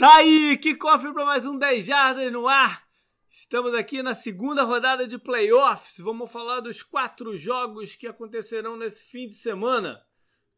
[0.00, 2.88] Tá aí, que cofre para mais um 10 Jardas no ar.
[3.28, 5.98] Estamos aqui na segunda rodada de playoffs.
[5.98, 10.00] Vamos falar dos quatro jogos que acontecerão nesse fim de semana.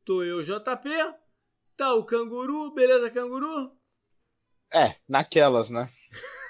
[0.04, 0.88] Tô eu, JP.
[1.76, 2.72] Tá o Canguru.
[2.72, 3.72] Beleza, Canguru?
[4.72, 5.88] É, naquelas, né?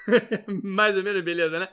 [0.63, 1.69] mais ou menos beleza, né?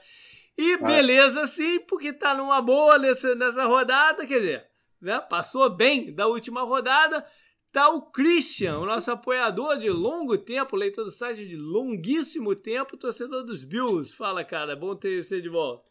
[0.56, 4.66] E beleza sim, porque tá numa boa nessa, nessa rodada, quer dizer,
[4.98, 5.20] né?
[5.20, 7.26] passou bem da última rodada.
[7.72, 12.96] Tá o Christian, o nosso apoiador de longo tempo, leitor do site de longuíssimo tempo,
[12.96, 14.12] torcedor dos Bills.
[14.12, 15.88] Fala, cara, bom ter você de volta.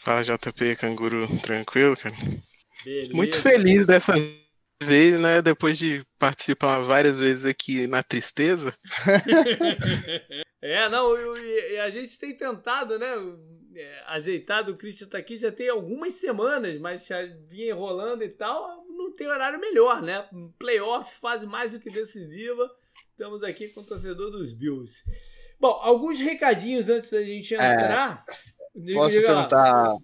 [0.00, 2.14] Fala, JP, canguru, tranquilo, cara?
[2.84, 3.14] Beleza.
[3.14, 4.14] Muito feliz dessa
[4.80, 5.42] vez, né?
[5.42, 8.72] Depois de participar várias vezes aqui na tristeza.
[10.62, 13.12] é, não, e, a gente tem tentado, né?
[13.74, 18.28] É, ajeitado, o Christian tá aqui já tem algumas semanas, mas já vinha enrolando e
[18.28, 18.81] tal
[19.12, 20.24] não tem horário melhor, né?
[20.58, 22.68] Playoff, fase mais do que decisiva.
[23.10, 25.04] Estamos aqui com o torcedor dos Bills.
[25.60, 28.24] Bom, alguns recadinhos antes da gente é, entrar.
[28.74, 29.96] É, posso perguntar.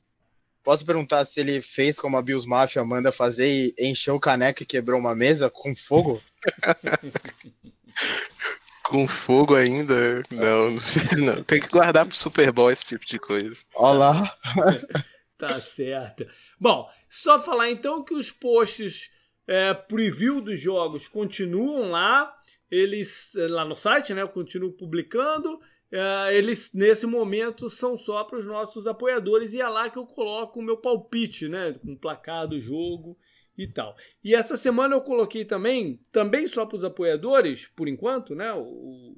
[0.63, 4.63] Posso perguntar se ele fez como a Bills Mafia manda fazer e encheu o caneco
[4.63, 6.23] e quebrou uma mesa com fogo?
[8.85, 10.23] com fogo ainda?
[10.31, 10.71] Não,
[11.25, 13.57] não, tem que guardar pro Super Bowl esse tipo de coisa.
[13.75, 14.37] Olá.
[15.39, 16.29] tá certo.
[16.61, 19.11] Bom, só falar então que os posts
[19.47, 22.37] é, preview dos jogos continuam lá,
[22.71, 24.23] eles lá no site, né?
[24.23, 25.59] Eu continuo publicando.
[25.91, 30.05] É, eles nesse momento são só para os nossos apoiadores e é lá que eu
[30.05, 31.73] coloco o meu palpite, né?
[31.73, 33.19] Com o placar do jogo
[33.57, 33.97] e tal.
[34.23, 38.53] E essa semana eu coloquei também, também só para os apoiadores, por enquanto, né?
[38.53, 39.17] O,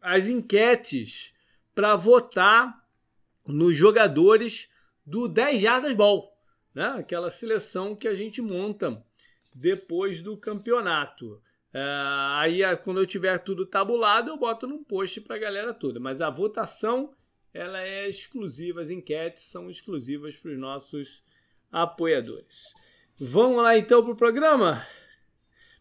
[0.00, 1.34] as enquetes
[1.74, 2.86] para votar
[3.46, 4.68] nos jogadores
[5.04, 6.31] do 10 Jardas Ball
[6.74, 6.94] né?
[6.98, 9.02] aquela seleção que a gente monta
[9.54, 11.40] depois do campeonato.
[11.74, 11.80] É,
[12.36, 15.98] aí, quando eu tiver tudo tabulado, eu boto num post para a galera toda.
[15.98, 17.14] Mas a votação
[17.52, 21.22] ela é exclusiva, as enquetes são exclusivas para os nossos
[21.70, 22.72] apoiadores.
[23.18, 24.86] Vamos lá então para o programa?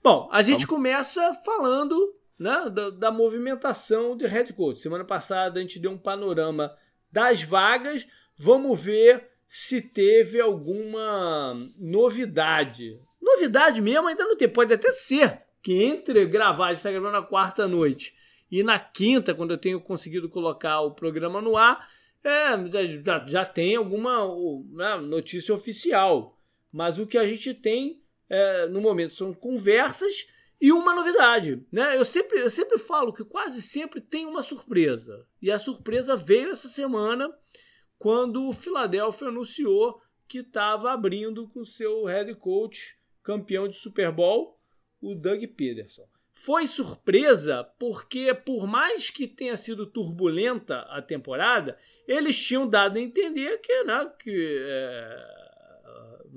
[0.03, 0.75] Bom, a gente Vamos.
[0.75, 4.79] começa falando né, da, da, movimentação de head coach.
[4.79, 6.75] Semana passada a gente deu um panorama
[7.12, 8.06] das vagas.
[8.35, 12.97] Vamos ver se teve alguma novidade.
[13.22, 17.67] Novidade mesmo ainda não tem, pode até ser que entre gravar, está gravando na quarta
[17.67, 18.16] noite,
[18.50, 21.85] e na quinta, quando eu tenho conseguido colocar o programa no ar,
[22.23, 22.51] é,
[23.03, 24.25] já, já tem alguma
[24.72, 26.40] né, notícia oficial.
[26.72, 30.28] Mas o que a gente tem é, no momento são conversas
[30.61, 31.61] e uma novidade.
[31.69, 31.97] Né?
[31.97, 35.28] Eu, sempre, eu sempre falo que quase sempre tem uma surpresa.
[35.41, 37.29] E a surpresa veio essa semana
[38.01, 44.59] quando o Philadelphia anunciou que estava abrindo com seu head coach, campeão de Super Bowl,
[45.00, 46.09] o Doug Peterson.
[46.34, 53.00] Foi surpresa porque, por mais que tenha sido turbulenta a temporada, eles tinham dado a
[53.00, 55.25] entender que, né, que é,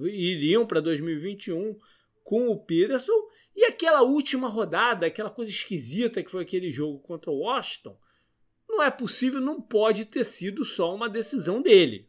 [0.03, 1.78] iriam para 2021
[2.22, 3.26] com o Peterson.
[3.56, 7.97] E aquela última rodada, aquela coisa esquisita que foi aquele jogo contra o Washington,
[8.76, 12.08] não é possível, não pode ter sido só uma decisão dele.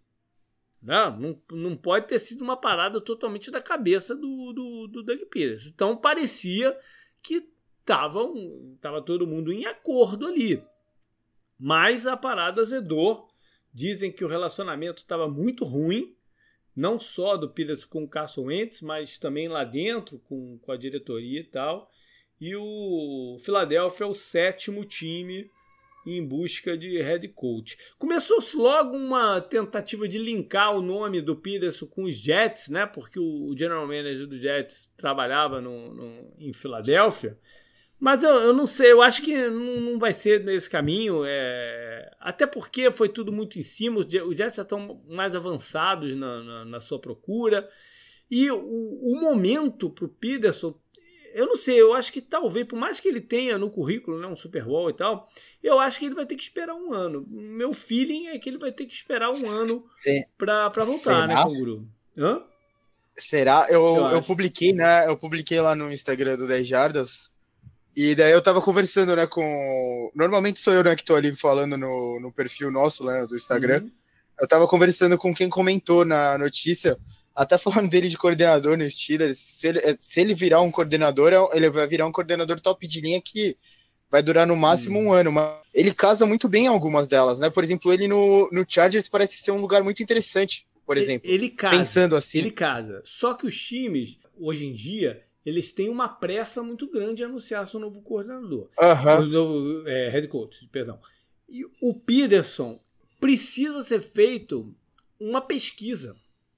[0.81, 5.19] Não, não, não pode ter sido uma parada totalmente da cabeça do, do, do Doug
[5.31, 5.65] Pires.
[5.65, 6.77] Então parecia
[7.23, 7.47] que
[7.79, 8.19] estava
[8.79, 10.63] tava todo mundo em acordo ali.
[11.57, 13.27] Mas a parada azedou.
[13.73, 16.15] Dizem que o relacionamento estava muito ruim,
[16.73, 20.77] não só do Pires com o Carson Wentz, mas também lá dentro com, com a
[20.77, 21.91] diretoria e tal.
[22.39, 25.51] E o Philadelphia é o sétimo time
[26.05, 27.77] em busca de head coach.
[27.97, 32.85] Começou-se logo uma tentativa de linkar o nome do Peterson com os Jets, né?
[32.85, 37.37] Porque o general manager do Jets trabalhava no, no em Filadélfia.
[37.99, 41.23] Mas eu, eu, não sei, eu acho que não, não vai ser nesse caminho.
[41.25, 42.11] É...
[42.19, 46.65] Até porque foi tudo muito em cima, os Jets já estão mais avançados na, na,
[46.65, 47.67] na sua procura.
[48.29, 50.79] E o, o momento para o Peterson
[51.35, 54.25] eu não sei, eu acho que talvez, por mais que ele tenha no currículo né,
[54.25, 55.29] um Super Bowl e tal,
[55.61, 57.27] eu acho que ele vai ter que esperar um ano.
[57.29, 59.83] Meu feeling é que ele vai ter que esperar um ano
[60.37, 61.45] para voltar, né, Será?
[61.45, 61.87] né, Canguru?
[62.17, 62.41] Hã?
[63.17, 63.67] Será?
[63.69, 65.05] Eu, eu, eu publiquei, né?
[65.09, 67.29] Eu publiquei lá no Instagram do 10 Jardas.
[67.93, 70.11] E daí eu tava conversando, né, com.
[70.15, 73.83] Normalmente sou eu, né, que tô ali falando no, no perfil nosso, né, do Instagram.
[73.83, 73.91] Uhum.
[74.39, 76.97] Eu tava conversando com quem comentou na notícia
[77.35, 81.57] até falando dele de coordenador no Steelers, se ele, se ele virar um coordenador, é
[81.57, 83.57] ele vai virar um coordenador top de linha que
[84.09, 85.07] vai durar no máximo hum.
[85.07, 85.31] um ano.
[85.31, 87.49] Mas ele casa muito bem em algumas delas, né?
[87.49, 91.29] Por exemplo, ele no, no Chargers parece ser um lugar muito interessante, por exemplo.
[91.29, 91.77] Ele casa.
[91.77, 92.37] Pensando assim.
[92.37, 93.01] Ele casa.
[93.03, 97.67] Só que os times, hoje em dia, eles têm uma pressa muito grande de anunciar
[97.67, 98.69] seu novo coordenador.
[98.79, 99.19] Uhum.
[99.19, 100.99] O novo é, head coach, perdão.
[101.49, 102.79] E o Peterson
[103.19, 104.73] precisa ser feito
[105.19, 106.15] uma pesquisa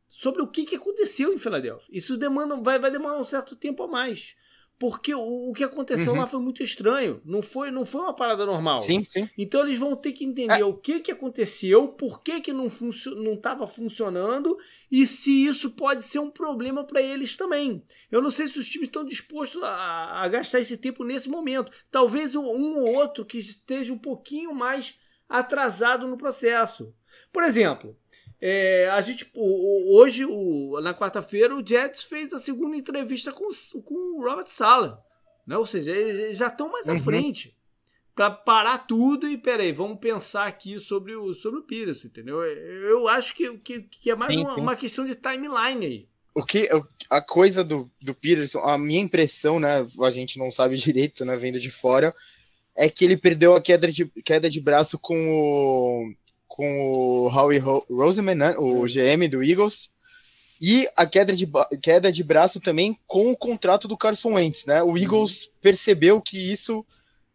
[0.08, 1.88] sobre o que, que aconteceu em Filadélfia.
[1.92, 4.36] Isso demanda, vai, vai demorar um certo tempo a mais.
[4.80, 6.20] Porque o, o que aconteceu uhum.
[6.20, 7.20] lá foi muito estranho.
[7.26, 8.80] Não foi, não foi uma parada normal.
[8.80, 9.28] Sim, sim.
[9.36, 10.66] Então eles vão ter que entender é.
[10.66, 14.56] o que, que aconteceu, por que, que não estava funcionando
[14.92, 17.84] e se isso pode ser um problema para eles também.
[18.12, 21.72] Eu não sei se os times estão dispostos a, a gastar esse tempo nesse momento.
[21.90, 26.94] Talvez um ou outro que esteja um pouquinho mais atrasado no processo.
[27.34, 27.98] Por exemplo,
[28.40, 33.50] é, a gente, hoje, o, na quarta-feira, o Jets fez a segunda entrevista com,
[33.82, 35.04] com o Robert Sala.
[35.46, 35.58] Né?
[35.58, 36.96] Ou seja, eles já estão mais uhum.
[36.96, 37.58] à frente
[38.14, 42.44] para parar tudo e peraí, vamos pensar aqui sobre o, sobre o Pires, entendeu?
[42.44, 44.62] Eu acho que, que, que é mais sim, uma, sim.
[44.62, 46.10] uma, questão de timeline aí.
[46.34, 46.68] O que
[47.10, 49.86] a coisa do, do Peterson, a minha impressão, né?
[50.02, 51.36] A gente não sabe direito, né?
[51.38, 52.14] Vendo de fora,
[52.76, 56.14] é que ele perdeu a queda de, queda de braço com o
[56.48, 59.90] com o Howie Roseman, né, o GM do Eagles,
[60.60, 61.48] e a queda de,
[61.82, 64.82] queda de braço também com o contrato do Carson Wentz, né?
[64.82, 65.52] O Eagles uhum.
[65.62, 66.84] percebeu que isso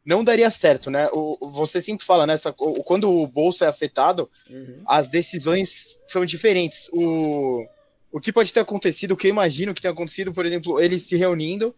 [0.05, 1.09] não daria certo, né?
[1.12, 2.35] O, você sempre fala, né?
[2.59, 4.82] o, quando o bolso é afetado, uhum.
[4.87, 6.88] as decisões são diferentes.
[6.93, 7.64] O,
[8.11, 11.03] o que pode ter acontecido, o que eu imagino que tenha acontecido, por exemplo, eles
[11.03, 11.75] se reunindo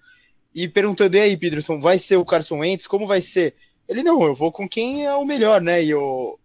[0.55, 2.87] e perguntando, e aí, Peterson, vai ser o Carson Wentz?
[2.87, 3.55] Como vai ser?
[3.87, 5.85] Ele, não, eu vou com quem é o melhor, né?
[5.85, 6.39] E o,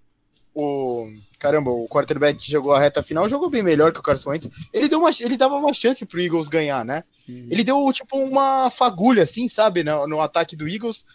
[0.60, 4.32] o caramba, o quarterback que jogou a reta final jogou bem melhor que o Carson
[4.32, 4.50] Wentz.
[4.74, 7.04] Ele deu uma, ele dava uma chance pro Eagles ganhar, né?
[7.28, 7.48] Uhum.
[7.50, 11.06] Ele deu tipo uma fagulha assim, sabe, no, no ataque do Eagles.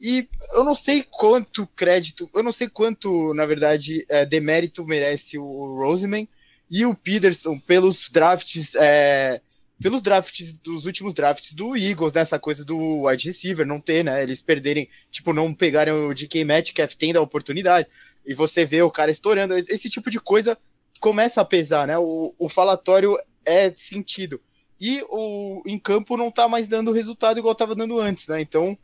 [0.00, 5.38] E eu não sei quanto crédito, eu não sei quanto, na verdade, é, demérito merece
[5.38, 6.26] o Roseman
[6.70, 9.40] e o Peterson pelos drafts, é,
[9.80, 14.04] pelos drafts dos últimos drafts do Eagles, nessa né, coisa do wide receiver, não ter,
[14.04, 14.22] né?
[14.22, 17.86] Eles perderem, tipo, não pegarem o DK Metcalf tendo a oportunidade
[18.26, 20.58] e você vê o cara estourando, esse tipo de coisa
[21.00, 21.96] começa a pesar, né?
[21.98, 24.40] O, o falatório é sentido.
[24.80, 28.40] E o em campo não tá mais dando resultado igual tava dando antes, né?
[28.40, 28.76] Então,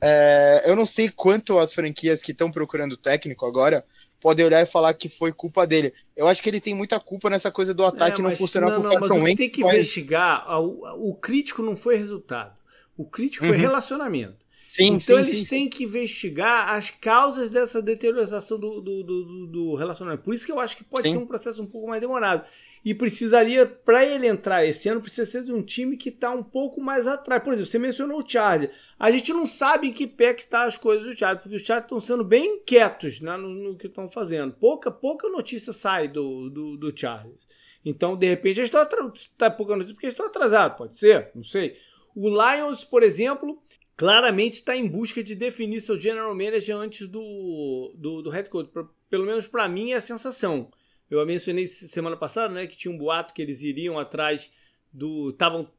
[0.00, 3.84] é, eu não sei quanto as franquias que estão procurando técnico agora
[4.20, 5.92] podem olhar e falar que foi culpa dele.
[6.16, 8.80] Eu acho que ele tem muita culpa nessa coisa do ataque é, não funcionar não,
[8.80, 9.36] com o Carson Wentz.
[9.36, 9.74] Tem que mas...
[9.74, 12.56] investigar, o, o, crítico não foi resultado.
[12.96, 13.50] O crítico uhum.
[13.50, 14.43] foi relacionamento.
[14.74, 19.46] Sim, então sim, eles sim, têm que investigar as causas dessa deterioração do, do, do,
[19.46, 20.24] do, relacionamento.
[20.24, 22.44] Por isso que eu acho que pode ser um processo um pouco mais demorado.
[22.84, 26.42] E precisaria, para ele entrar esse ano, precisa ser de um time que está um
[26.42, 27.40] pouco mais atrás.
[27.40, 28.68] Por exemplo, você mencionou o Charlie.
[28.98, 31.62] A gente não sabe em que pé que tá as coisas do Charlie, porque os
[31.62, 34.54] Charlie estão sendo bem quietos né, no, no que estão fazendo.
[34.54, 37.38] Pouca, pouca notícia sai do, do, do Charlie.
[37.84, 41.44] Então, de repente, eles estão tá pouca notícia porque eles estão atrasados, pode ser, não
[41.44, 41.76] sei.
[42.16, 43.62] O Lions, por exemplo,
[43.96, 48.70] claramente está em busca de definir seu general manager antes do, do, do head coach.
[49.08, 50.70] Pelo menos para mim é a sensação.
[51.10, 54.50] Eu mencionei semana passada né, que tinha um boato que eles iriam atrás
[54.92, 55.30] do.
[55.30, 55.70] Estavam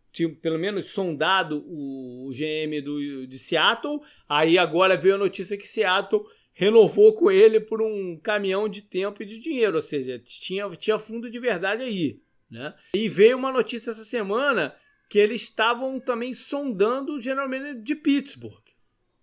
[0.42, 4.00] pelo menos sondado o, o GM do, de Seattle.
[4.30, 6.24] Aí agora veio a notícia que Seattle
[6.54, 9.76] renovou com ele por um caminhão de tempo e de dinheiro.
[9.76, 12.22] Ou seja, tinha, tinha fundo de verdade aí.
[12.50, 12.74] Né?
[12.94, 14.74] E veio uma notícia essa semana
[15.16, 18.66] que eles estavam também sondando o general manager de Pittsburgh.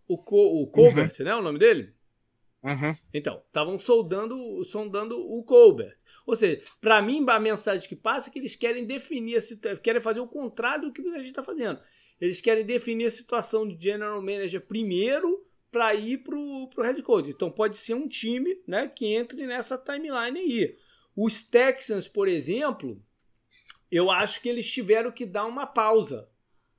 [0.08, 1.24] O, Co o Colbert, uhum.
[1.26, 1.34] né?
[1.34, 1.92] O nome dele?
[2.62, 2.96] Uhum.
[3.12, 5.94] Então, estavam sondando, sondando o Colbert.
[6.26, 10.00] Ou seja, para mim, a mensagem que passa é que eles querem definir, a, querem
[10.00, 11.78] fazer o contrário do que a gente está fazendo.
[12.18, 17.28] Eles querem definir a situação de general manager primeiro para ir para o head coach.
[17.28, 20.74] Então, pode ser um time né, que entre nessa timeline aí.
[21.14, 22.98] Os Texans, por exemplo,
[23.92, 26.26] eu acho que eles tiveram que dar uma pausa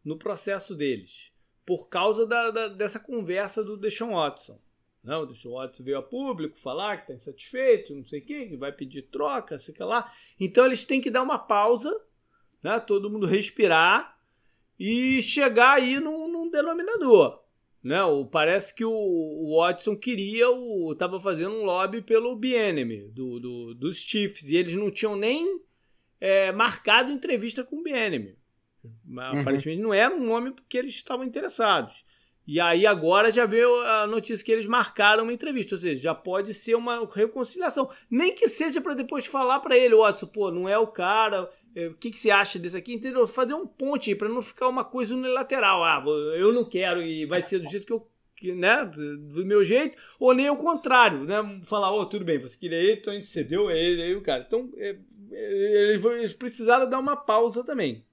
[0.03, 1.31] no processo deles,
[1.63, 4.59] por causa da, da, dessa conversa do Deshaun Watson.
[5.03, 8.47] Não, o Deshaun Watson veio a público falar que está insatisfeito, não sei o quê,
[8.47, 10.11] que vai pedir troca, sei que lá.
[10.39, 11.95] Então eles têm que dar uma pausa,
[12.63, 14.17] né, todo mundo respirar
[14.79, 17.43] e chegar aí num, num denominador.
[17.83, 18.03] Né?
[18.03, 20.47] O, parece que o, o Watson queria,
[20.91, 25.61] estava fazendo um lobby pelo Bienemy do, do, dos Chiefs, e eles não tinham nem
[26.23, 28.33] é, marcado entrevista com o BNM.
[28.81, 29.19] Uhum.
[29.41, 32.05] Aparentemente não era um nome porque eles estavam interessados.
[32.47, 36.15] E aí agora já veio a notícia que eles marcaram uma entrevista, ou seja, já
[36.15, 37.89] pode ser uma reconciliação.
[38.09, 41.87] Nem que seja para depois falar para ele, Watson, pô, não é o cara, é,
[41.87, 42.93] o que, que você acha desse aqui?
[42.93, 43.27] Entendeu?
[43.27, 45.83] Fazer um ponte para não ficar uma coisa unilateral.
[45.83, 46.01] Ah,
[46.37, 48.07] eu não quero e vai ser do jeito que eu
[48.51, 51.35] né, do meu jeito, ou nem o contrário, né?
[51.63, 54.43] Falar, oh, tudo bem, você queria ele, então a gente cedeu ele, aí o cara.
[54.45, 54.95] Então, é,
[55.31, 58.03] é, eles precisaram dar uma pausa também.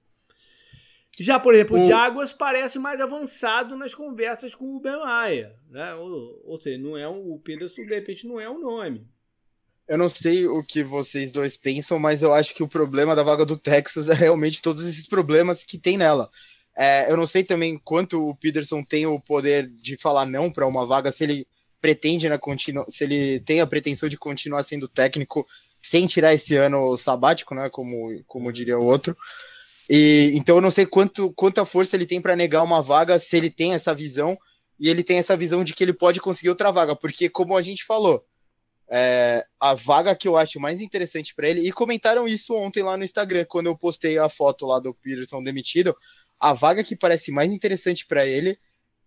[1.19, 5.55] Já, por exemplo, o, o Jaguars parece mais avançado nas conversas com o Ben Maia,
[5.69, 5.93] né?
[5.95, 9.05] Ou, ou seja, não é um, o Peterson, de repente, não é o um nome.
[9.87, 13.23] Eu não sei o que vocês dois pensam, mas eu acho que o problema da
[13.23, 16.29] vaga do Texas é realmente todos esses problemas que tem nela.
[16.77, 20.67] É, eu não sei também quanto o Peterson tem o poder de falar não para
[20.67, 21.47] uma vaga, se ele
[21.81, 25.47] pretende né, continu se ele tem a pretensão de continuar sendo técnico
[25.81, 29.17] sem tirar esse ano sabático, né, como, como diria o outro.
[29.89, 33.35] E, então eu não sei quanto, quanta força ele tem para negar uma vaga, se
[33.35, 34.37] ele tem essa visão,
[34.79, 37.61] e ele tem essa visão de que ele pode conseguir outra vaga, porque como a
[37.61, 38.23] gente falou,
[38.89, 42.95] é, a vaga que eu acho mais interessante para ele, e comentaram isso ontem lá
[42.95, 45.95] no Instagram, quando eu postei a foto lá do Peterson demitido,
[46.41, 48.57] a vaga que parece mais interessante para ele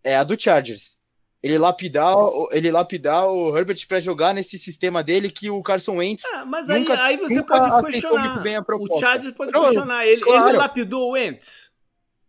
[0.05, 0.95] é a do Chargers.
[1.43, 2.17] Ele lapidar,
[2.53, 6.25] ele lapidar o Herbert para jogar nesse sistema dele que o Carson Wentz.
[6.33, 8.43] Ah, mas aí, nunca, aí você pode questionar.
[8.67, 10.07] o Chargers pode não, questionar.
[10.07, 10.49] Ele, claro.
[10.49, 11.71] ele lapidou o Wentz?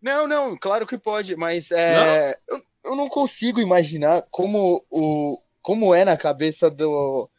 [0.01, 5.95] Não, não, claro que pode, mas é, eu, eu não consigo imaginar como, o, como
[5.95, 7.29] é na cabeça do,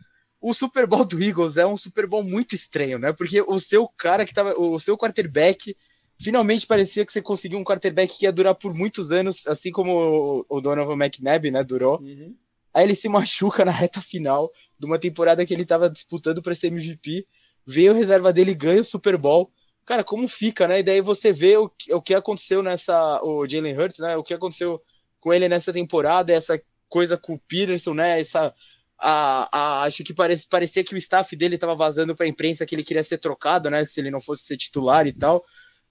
[0.40, 3.12] o Super Bowl do Eagles é um Super Bowl muito estranho, né?
[3.12, 4.58] Porque o seu cara que tava.
[4.58, 5.76] O seu quarterback
[6.18, 10.44] finalmente parecia que você conseguiu um quarterback que ia durar por muitos anos, assim como
[10.48, 11.62] o, Donovan McNabb, né?
[11.62, 12.00] Durou.
[12.00, 12.34] Uhum.
[12.72, 16.54] Aí ele se machuca na reta final de uma temporada que ele tava disputando para
[16.54, 17.26] ser MVP.
[17.66, 19.50] Veio a reserva dele e ganha o Super Bowl.
[19.84, 20.80] Cara, como fica, né?
[20.80, 23.20] E daí você vê o, o que aconteceu nessa.
[23.22, 24.16] O Jalen Hurts, né?
[24.16, 24.82] O que aconteceu
[25.20, 28.20] com ele nessa temporada, essa coisa com o Peterson, né?
[28.20, 28.54] Essa
[28.98, 32.64] a, a, acho que parece, parecia que o staff dele estava vazando para a imprensa
[32.64, 33.84] que ele queria ser trocado, né?
[33.84, 35.44] Se ele não fosse ser titular e tal.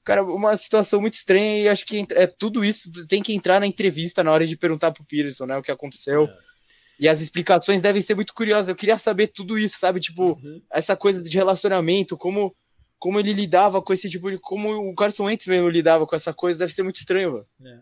[0.06, 3.68] Cara, uma situação muito estranha e acho que é tudo isso tem que entrar na
[3.68, 5.58] entrevista na hora de perguntar pro Peterson, né?
[5.58, 6.26] O que aconteceu.
[6.26, 6.38] É.
[7.00, 8.70] E as explicações devem ser muito curiosas.
[8.70, 10.00] Eu queria saber tudo isso, sabe?
[10.00, 10.62] Tipo, uhum.
[10.72, 12.56] essa coisa de relacionamento, como
[12.98, 14.38] como ele lidava com esse tipo de.
[14.40, 17.48] Como o Carson Wentz mesmo lidava com essa coisa, deve ser muito estranho, velho.
[17.66, 17.82] É.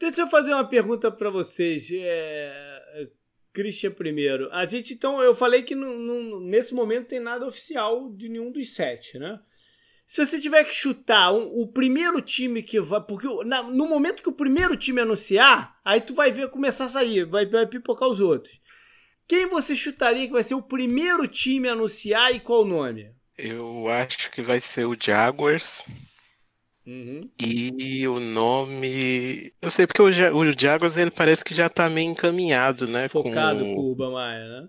[0.00, 1.88] Deixa eu fazer uma pergunta para vocês.
[1.92, 3.08] É,
[3.52, 4.50] Christian primeiro.
[4.52, 8.50] A gente, então, eu falei que no, no, nesse momento tem nada oficial de nenhum
[8.50, 9.40] dos sete, né?
[10.06, 13.00] Se você tiver que chutar um, o primeiro time que vai.
[13.00, 16.90] Porque na, no momento que o primeiro time anunciar, aí tu vai ver começar a
[16.90, 18.60] sair, vai, vai pipocar os outros.
[19.26, 23.10] Quem você chutaria que vai ser o primeiro time a anunciar e qual o nome?
[23.36, 25.82] Eu acho que vai ser o Jaguars.
[26.86, 27.22] Uhum.
[27.40, 29.52] E o nome.
[29.62, 33.08] Eu sei porque o, o Jaguars ele parece que já tá meio encaminhado, né?
[33.08, 34.68] Focado com o Urban Meyer, né?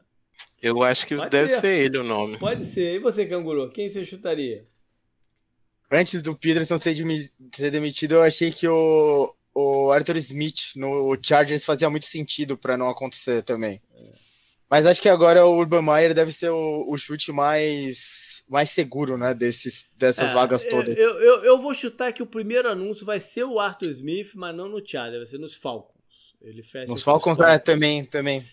[0.62, 1.60] Eu acho que Pode deve ser.
[1.60, 1.86] ser.
[1.86, 2.40] ele o nome.
[2.40, 2.96] Pode ser.
[2.96, 3.70] E você, Canguru?
[3.70, 4.66] Quem você chutaria?
[5.92, 6.96] Antes do Peterson ser,
[7.54, 12.76] ser demitido, eu achei que o, o Arthur Smith no Chargers fazia muito sentido para
[12.76, 13.82] não acontecer também.
[13.96, 14.16] É.
[14.70, 19.18] Mas acho que agora o Urban Meyer deve ser o, o chute mais mais seguro,
[19.18, 20.96] né, desses, dessas é, vagas todas.
[20.96, 24.56] Eu, eu, eu, vou chutar que o primeiro anúncio vai ser o Arthur Smith, mas
[24.56, 25.96] não no Charlie, vai ser nos Falcons.
[26.40, 28.46] Ele fecha nos Falcons, é, também, também.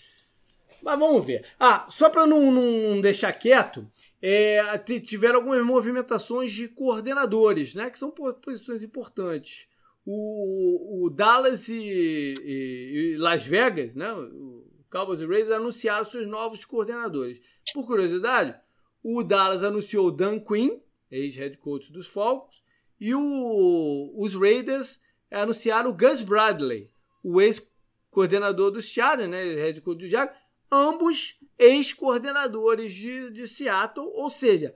[0.82, 1.44] Mas vamos ver.
[1.60, 3.86] Ah, só para não, não deixar quieto,
[4.22, 9.66] é, tiveram algumas movimentações de coordenadores, né, que são posições importantes.
[10.06, 16.26] O, o Dallas e, e, e, Las Vegas, né, o Cowboys e Raiders anunciaram seus
[16.26, 17.40] novos coordenadores.
[17.74, 18.54] Por curiosidade,
[19.02, 22.62] o Dallas anunciou Dan Quinn, ex-head coach dos Falcons,
[23.00, 25.00] e o, os Raiders
[25.30, 26.90] anunciaram o Gus Bradley,
[27.24, 30.38] o ex-coordenador dos Chargers, né, head coach do Jaguars,
[30.70, 34.74] ambos ex-coordenadores de, de Seattle, ou seja,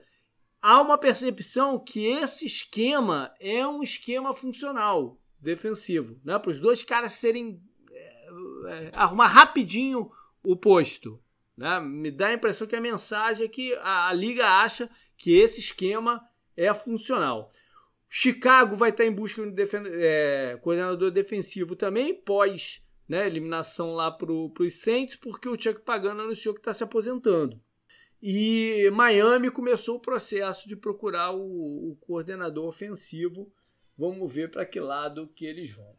[0.61, 6.81] há uma percepção que esse esquema é um esquema funcional, defensivo, né, para os dois
[6.83, 8.27] caras serem é,
[8.67, 10.09] é, arrumar rapidinho
[10.43, 11.21] o posto.
[11.55, 11.79] Né?
[11.79, 15.59] Me dá a impressão que a mensagem é que a, a liga acha que esse
[15.59, 17.51] esquema é funcional.
[18.09, 19.67] Chicago vai estar em busca de
[19.99, 26.21] é, coordenador defensivo também, pós né, eliminação lá para os Saints, porque o Chuck Pagano
[26.21, 27.59] anunciou que está se aposentando.
[28.21, 33.51] E Miami começou o processo de procurar o, o coordenador ofensivo.
[33.97, 35.95] Vamos ver para que lado que eles vão.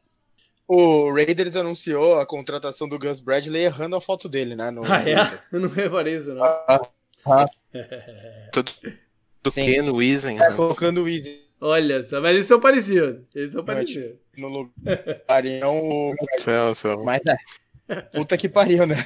[0.66, 4.70] O Raiders anunciou a contratação do Gus Bradley errando a foto dele, né?
[4.70, 5.40] No ah, é?
[5.50, 6.44] Eu não reparei isso, não.
[6.44, 6.82] Ah,
[7.24, 7.46] ah.
[8.52, 8.72] Tudo
[9.42, 10.36] do que no Wizen.
[10.36, 10.56] É, né?
[10.56, 11.38] colocando o Wizen.
[11.60, 13.22] Olha só, mas eles são parecidos.
[13.34, 14.18] Eles são parecidos.
[14.38, 14.72] No lugar
[15.66, 16.14] o...
[16.38, 17.04] Céu, céu.
[17.04, 17.36] Mas é.
[18.12, 18.96] Puta que pariu, né?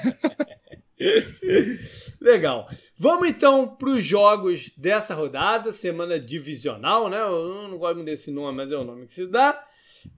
[2.20, 2.68] Legal.
[2.96, 7.18] Vamos então para os jogos dessa rodada, semana divisional, né?
[7.18, 9.66] Eu não gosto desse nome, mas é o nome que se dá.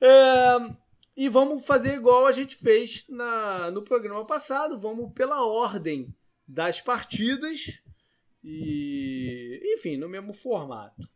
[0.01, 0.85] É...
[1.17, 4.79] E vamos fazer igual a gente fez na, no programa passado.
[4.79, 6.13] Vamos pela ordem
[6.47, 7.81] das partidas.
[8.43, 11.09] E, enfim, no mesmo formato.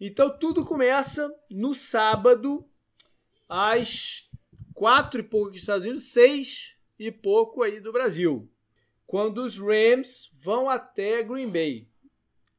[0.00, 2.68] Então tudo começa no sábado,
[3.54, 4.30] às
[4.72, 8.50] quatro e pouco dos Estados Unidos, seis e pouco aí do Brasil.
[9.06, 11.86] Quando os Rams vão até Green Bay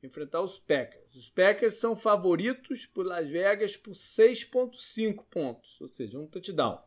[0.04, 1.16] enfrentar os Packers.
[1.16, 6.80] Os Packers são favoritos por Las Vegas por 6,5 pontos, ou seja, um touchdown.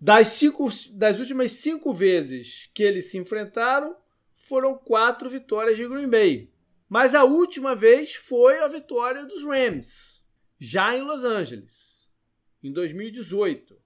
[0.00, 3.94] Das, cinco, das últimas cinco vezes que eles se enfrentaram,
[4.36, 6.50] foram quatro vitórias de Green Bay.
[6.88, 10.22] Mas a última vez foi a vitória dos Rams,
[10.58, 11.93] já em Los Angeles,
[12.64, 13.76] em 2018.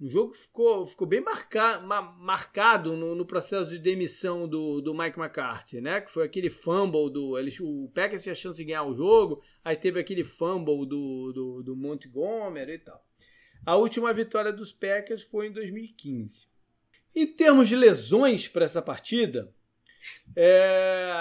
[0.00, 4.80] Um jogo que ficou, ficou bem marca, ma, marcado no, no, processo de demissão do,
[4.80, 6.00] do Mike McCarthy, né?
[6.00, 7.38] Que foi aquele fumble do.
[7.38, 11.62] Eles, o Packers tinha chance de ganhar o jogo, aí teve aquele fumble do, do,
[11.62, 13.02] do Montgomery e tal.
[13.64, 16.48] A última vitória dos Packers foi em 2015.
[17.14, 19.54] Em termos de lesões para essa partida,
[20.36, 21.12] é...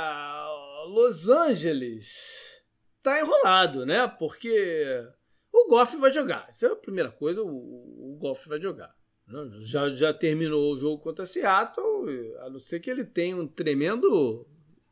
[0.87, 2.61] Los Angeles
[3.01, 4.07] tá enrolado, né?
[4.07, 5.07] Porque
[5.53, 6.47] o Goff vai jogar.
[6.49, 8.93] Essa é a primeira coisa, o, o Goff vai jogar.
[9.27, 9.49] Né?
[9.61, 14.47] Já, já terminou o jogo contra Seattle, a não ser que ele tenha um tremendo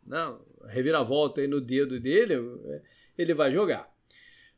[0.05, 2.35] não, né, reviravolta aí no dedo dele,
[3.17, 3.91] ele vai jogar.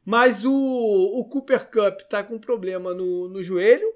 [0.06, 3.94] Mas o, o Cooper Cup está com problema no, no joelho.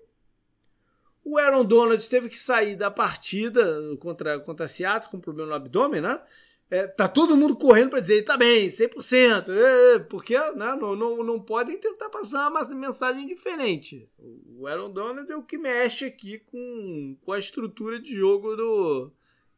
[1.23, 3.65] O Aaron Donald teve que sair da partida
[3.99, 6.21] contra, contra Seattle com problema no abdômen, né?
[6.69, 11.23] É, tá todo mundo correndo para dizer, tá bem, 100%, é, porque né, não, não,
[11.23, 14.09] não podem tentar passar uma mensagem diferente.
[14.19, 19.11] O Aaron Donald é o que mexe aqui com, com a estrutura de jogo do,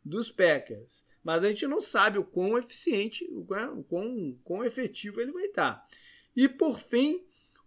[0.06, 1.04] dos Packers.
[1.24, 5.46] Mas a gente não sabe o quão eficiente, o quão, quão, quão efetivo ele vai
[5.46, 5.84] estar.
[6.36, 7.24] E por fim,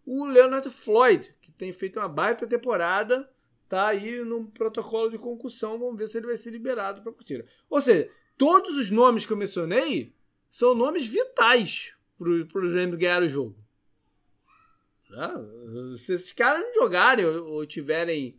[0.07, 3.29] o Leonard Floyd, que tem feito uma baita temporada,
[3.69, 5.79] tá aí no protocolo de concussão.
[5.79, 7.45] Vamos ver se ele vai ser liberado para a partida.
[7.69, 8.11] Ou seja,
[8.43, 10.13] todos os nomes que eu mencionei
[10.51, 13.57] são nomes vitais para os Rams ganhar o jogo.
[15.09, 15.29] Né?
[15.97, 18.37] Se esses caras não jogarem ou, tiverem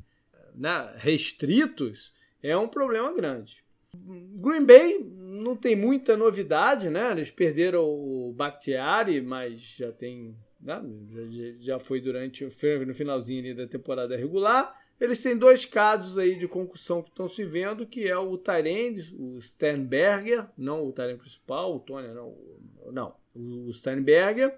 [0.54, 3.64] né, restritos, é um problema grande.
[3.96, 7.12] Green Bay não tem muita novidade, né?
[7.12, 10.36] Eles perderam o Bakhtiari, mas já tem.
[10.60, 10.82] Né?
[11.30, 14.78] Já, já foi durante no finalzinho da temporada regular.
[14.99, 19.13] Eles têm dois casos aí de concussão que estão se vendo, que é o Tyrande,
[19.17, 22.38] o Sternberger, não o Tyrande principal, o Tony, não,
[22.91, 24.58] não, o Sternberger,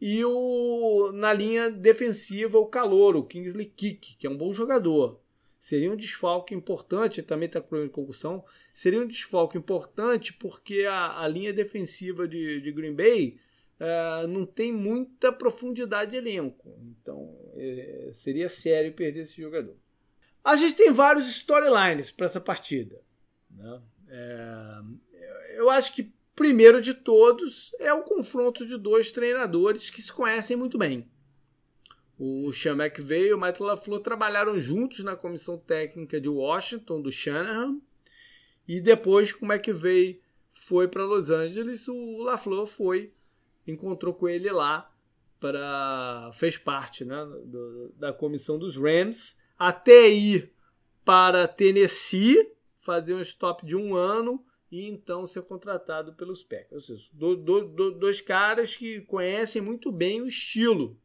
[0.00, 5.20] e o na linha defensiva o Calor, o Kingsley Kick, que é um bom jogador.
[5.58, 10.84] Seria um desfalque importante, também está com problema de concussão, seria um desfalque importante porque
[10.88, 13.38] a, a linha defensiva de, de Green Bay
[13.80, 16.78] uh, não tem muita profundidade de elenco.
[17.00, 19.76] Então é, seria sério perder esse jogador.
[20.44, 23.00] A gente tem vários storylines para essa partida.
[23.50, 23.82] Né?
[24.08, 24.80] É,
[25.56, 30.56] eu acho que, primeiro de todos, é o confronto de dois treinadores que se conhecem
[30.56, 31.08] muito bem.
[32.18, 37.12] O Sean McVay e o Matt LaFleur trabalharam juntos na comissão técnica de Washington, do
[37.12, 37.78] Shanahan,
[38.66, 39.48] e depois que o
[40.52, 43.12] foi para Los Angeles, o LaFleur foi,
[43.66, 44.90] encontrou com ele lá,
[45.38, 50.52] para fez parte né, do, da comissão dos Rams até ir
[51.04, 56.72] para Tennessee, fazer um stop de um ano e então ser contratado pelos Packers.
[56.72, 60.98] Ou seja, do, do, do, dois caras que conhecem muito bem o estilo,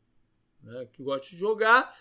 [0.63, 1.95] né, que gostam de jogar.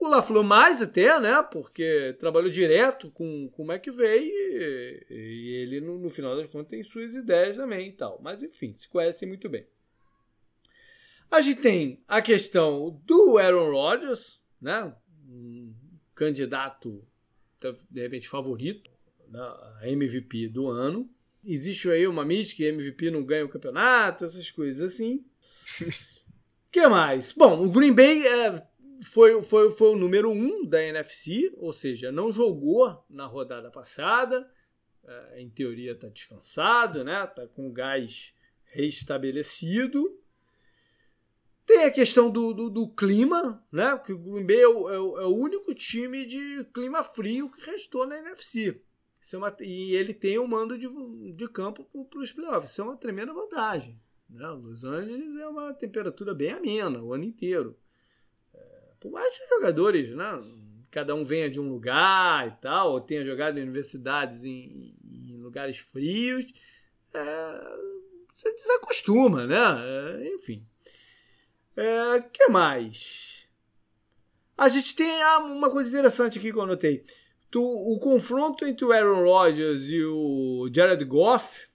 [0.00, 1.42] O LaFleur mais até, né?
[1.42, 6.68] Porque trabalhou direto com, com o McVeigh e, e ele, no, no, final das contas,
[6.68, 8.20] tem suas ideias também e tal.
[8.22, 9.66] Mas, enfim, se conhecem muito bem.
[11.30, 14.94] A gente tem a questão do Aaron Rodgers, né?
[15.28, 15.74] um
[16.14, 17.04] candidato,
[17.90, 18.90] de repente, favorito
[19.28, 19.40] né,
[19.80, 21.08] a MVP do ano.
[21.44, 25.24] Existe aí uma mística que MVP não ganha o campeonato, essas coisas assim.
[26.70, 27.32] que mais?
[27.32, 28.66] Bom, o Green Bay é,
[29.02, 34.50] foi, foi, foi o número um da NFC, ou seja, não jogou na rodada passada.
[35.04, 37.26] É, em teoria está descansado, né?
[37.26, 38.34] Tá com o gás
[38.64, 40.18] restabelecido.
[41.64, 43.96] Tem a questão do, do, do, clima, né?
[43.98, 47.64] Que o Green Bay é o, é, o, é único time de clima frio que
[47.70, 48.82] restou na NFC.
[49.20, 50.88] Isso é uma, e ele tem o um mando de,
[51.32, 52.70] de campo para os playoffs.
[52.70, 54.00] Isso é uma tremenda vantagem.
[54.28, 54.46] Né?
[54.48, 57.78] Los Angeles é uma temperatura bem amena o ano inteiro.
[59.00, 60.42] Por mais que os jogadores, né?
[60.90, 65.36] cada um venha de um lugar e tal, ou tenha jogado em universidades em, em
[65.38, 66.46] lugares frios,
[67.12, 67.76] é,
[68.34, 69.56] você desacostuma, né?
[69.56, 70.66] É, enfim.
[71.76, 73.48] É, que mais?
[74.56, 77.04] A gente tem ah, uma coisa interessante aqui que eu anotei.
[77.50, 81.68] Tu, o confronto entre o Aaron Rodgers e o Jared Goff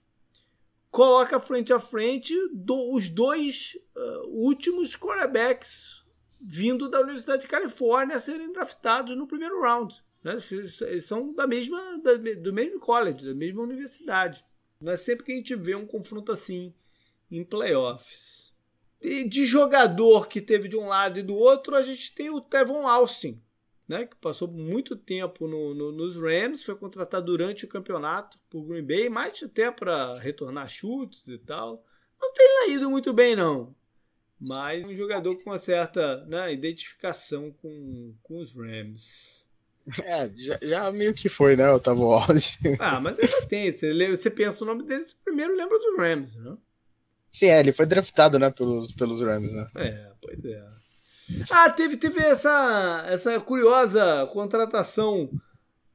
[0.90, 6.03] coloca frente a frente do, os dois uh, últimos quarterbacks
[6.46, 10.04] vindo da Universidade de Califórnia a serem draftados no primeiro round.
[10.22, 10.36] Né?
[10.50, 14.44] Eles são da mesma, da, do mesmo college, da mesma universidade.
[14.80, 16.74] Não é sempre que a gente vê um confronto assim
[17.30, 18.54] em playoffs.
[19.00, 22.40] E de jogador que teve de um lado e do outro, a gente tem o
[22.40, 23.40] Tevon Austin,
[23.88, 28.64] né, que passou muito tempo no, no, nos Rams, foi contratado durante o campeonato por
[28.64, 31.84] Green Bay, mais até para retornar chutes e tal.
[32.20, 33.74] Não tem ido muito bem, não.
[34.46, 39.44] Mas um jogador com uma certa né, identificação com, com os Rams.
[40.02, 42.76] É, já, já, meio que foi, né, o Tavo Austin.
[42.80, 43.70] Ah, mas ainda tem.
[43.70, 46.56] Você, você pensa o nome dele, você primeiro lembra dos Rams, né?
[47.30, 49.66] Sim, é, ele foi draftado, né, pelos, pelos Rams, né?
[49.74, 50.64] É, pois é.
[51.50, 55.30] Ah, teve, teve essa, essa curiosa contratação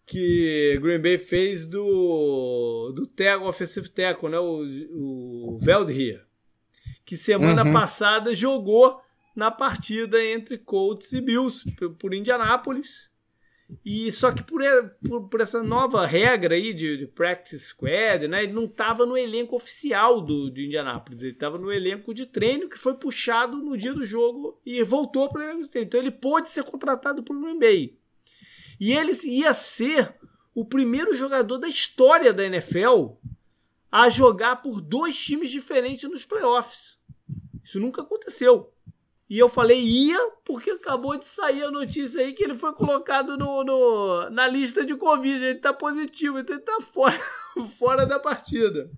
[0.05, 4.39] que Green Bay fez do, do Tego, Offensive Teco, né?
[4.39, 6.25] O, o Veldheer,
[7.09, 7.73] que semana uhum.
[7.73, 9.01] passada jogou
[9.35, 11.65] na partida entre Colts e Bills
[11.97, 13.09] por, Indianápolis.
[13.83, 14.61] E só que por,
[15.03, 19.17] por, por, essa nova regra aí de, de practice squad, né, ele não estava no
[19.17, 23.75] elenco oficial do, de Indianápolis, ele estava no elenco de treino que foi puxado no
[23.75, 25.87] dia do jogo e voltou para o elenco de treino.
[25.87, 27.97] Então ele pôde ser contratado por Green Bay.
[28.79, 30.13] E ele ia ser
[30.53, 33.13] o primeiro jogador da história da NFL
[33.91, 36.98] a jogar por dois times diferentes nos playoffs.
[37.69, 38.73] Isso nunca aconteceu.
[39.29, 43.37] E eu falei ia, porque acabou de sair a notícia aí que ele foi colocado
[43.37, 45.45] no, no na lista de Covid.
[45.45, 47.19] Ele tá positivo, então ele tá fora,
[47.77, 48.89] fora da partida.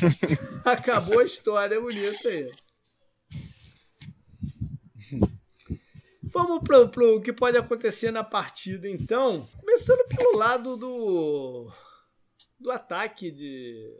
[0.64, 2.50] Acabou a história bonita aí.
[6.22, 9.46] Vamos para o que pode acontecer na partida, então.
[9.60, 11.70] Começando pelo lado do,
[12.58, 13.94] do ataque de,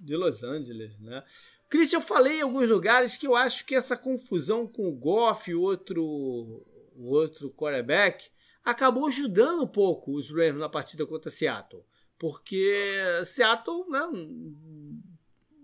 [0.00, 1.22] de Los Angeles, né?
[1.68, 5.50] Christian, eu falei em alguns lugares que eu acho que essa confusão com o Goff
[5.50, 8.30] e outro, o outro quarterback
[8.64, 11.84] acabou ajudando um pouco os Rams na partida contra Seattle.
[12.18, 12.74] Porque
[13.24, 14.00] Seattle, né,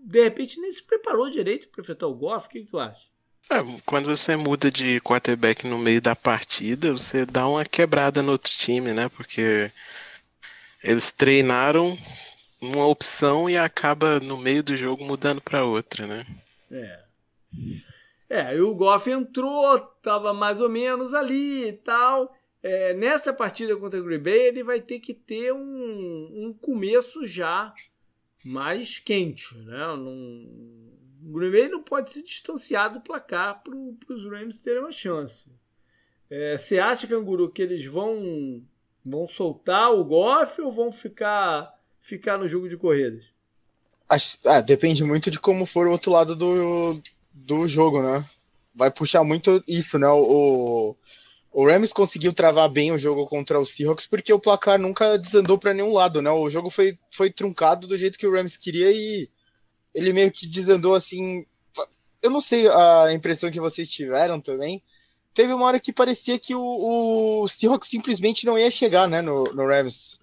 [0.03, 2.47] de repente, nem se preparou direito para enfrentar o Goff.
[2.47, 3.07] O que, que tu acha?
[3.49, 8.31] É, quando você muda de quarterback no meio da partida, você dá uma quebrada no
[8.31, 9.09] outro time, né?
[9.09, 9.71] Porque
[10.83, 11.97] eles treinaram
[12.61, 16.25] uma opção e acaba no meio do jogo mudando para outra, né?
[16.71, 17.05] É.
[18.29, 22.35] É, e o Goff entrou, tava mais ou menos ali e tal.
[22.61, 27.27] É, nessa partida contra o Green Bay, ele vai ter que ter um, um começo
[27.27, 27.73] já
[28.43, 29.87] mais quente, né?
[29.89, 35.47] O Green Bay não pode se distanciar do placar para os Rams terem uma chance.
[36.29, 38.63] É, você acha, Canguru, que eles vão,
[39.05, 41.74] vão soltar o Goff ou vão ficar
[42.05, 43.25] ficar no jogo de corridas?
[44.07, 47.01] Acho, ah, depende muito de como for o outro lado do,
[47.33, 48.23] do jogo, né?
[48.73, 50.07] Vai puxar muito isso, né?
[50.07, 50.95] O,
[51.51, 55.57] o Rams conseguiu travar bem o jogo contra os Seahawks porque o placar nunca desandou
[55.57, 56.29] para nenhum lado, né?
[56.29, 59.27] O jogo foi, foi truncado do jeito que o Rams queria e
[59.93, 61.43] ele meio que desandou assim.
[62.21, 64.83] Eu não sei a impressão que vocês tiveram também.
[65.33, 69.45] Teve uma hora que parecia que o, o Seahawks simplesmente não ia chegar, né, no,
[69.45, 70.19] no Rams.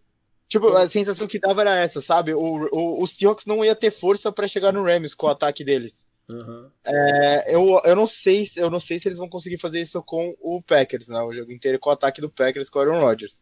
[0.52, 2.34] Tipo, a sensação que dava era essa, sabe?
[2.34, 5.64] O, o, o Seahawks não ia ter força para chegar no Rams com o ataque
[5.64, 6.04] deles.
[6.28, 6.68] Uhum.
[6.84, 10.36] É, eu, eu, não sei, eu não sei se eles vão conseguir fazer isso com
[10.38, 11.22] o Packers, né?
[11.22, 13.40] O jogo inteiro com o ataque do Packers com o Aaron Rodgers.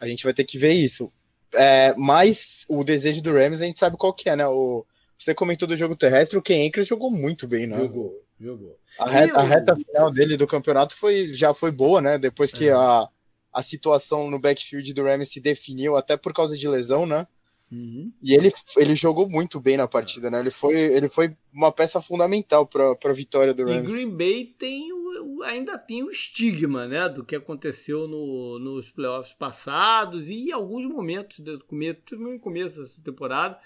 [0.00, 1.12] A gente vai ter que ver isso.
[1.52, 4.48] É, mas o desejo do Rams a gente sabe qual que é, né?
[4.48, 4.86] O,
[5.18, 7.76] você comentou do jogo terrestre, o Ken Akers jogou muito bem, né?
[7.76, 8.78] Jogou, jogou.
[8.98, 12.16] A reta, a reta final dele do campeonato foi, já foi boa, né?
[12.16, 12.80] Depois que uhum.
[12.80, 13.10] a
[13.56, 17.26] a situação no backfield do Rams se definiu até por causa de lesão, né?
[17.72, 18.12] Uhum.
[18.22, 20.40] E ele, ele jogou muito bem na partida, né?
[20.40, 23.94] Ele foi, ele foi uma peça fundamental para a vitória do Rams.
[23.94, 27.08] E Green Bay tem o, ainda tem o estigma, né?
[27.08, 32.82] Do que aconteceu no, nos playoffs passados e em alguns momentos do começo, no começo
[32.82, 33.58] dessa temporada,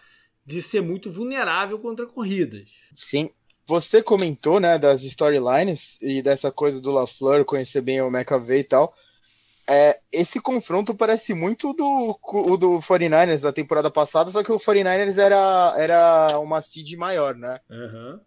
[0.46, 2.70] de ser muito vulnerável contra corridas.
[2.94, 3.28] Sim.
[3.66, 8.64] Você comentou, né, das storylines e dessa coisa do LaFleur conhecer bem o McAvey e
[8.64, 8.94] tal.
[9.72, 14.56] É, esse confronto parece muito do, o do 49ers da temporada passada, só que o
[14.56, 17.60] 49ers era, era uma seed maior, né?
[17.70, 18.18] Uhum.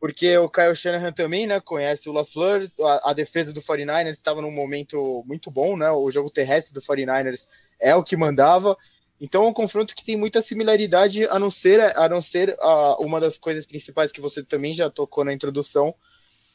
[0.00, 4.42] Porque o Kyle Shanahan também, né, conhece o LaFleur, a, a defesa do 49ers estava
[4.42, 5.88] num momento muito bom, né?
[5.92, 7.46] O jogo terrestre do 49ers
[7.78, 8.76] é o que mandava.
[9.20, 12.96] Então é um confronto que tem muita similaridade, a não ser, a não ser a,
[12.98, 15.94] uma das coisas principais que você também já tocou na introdução,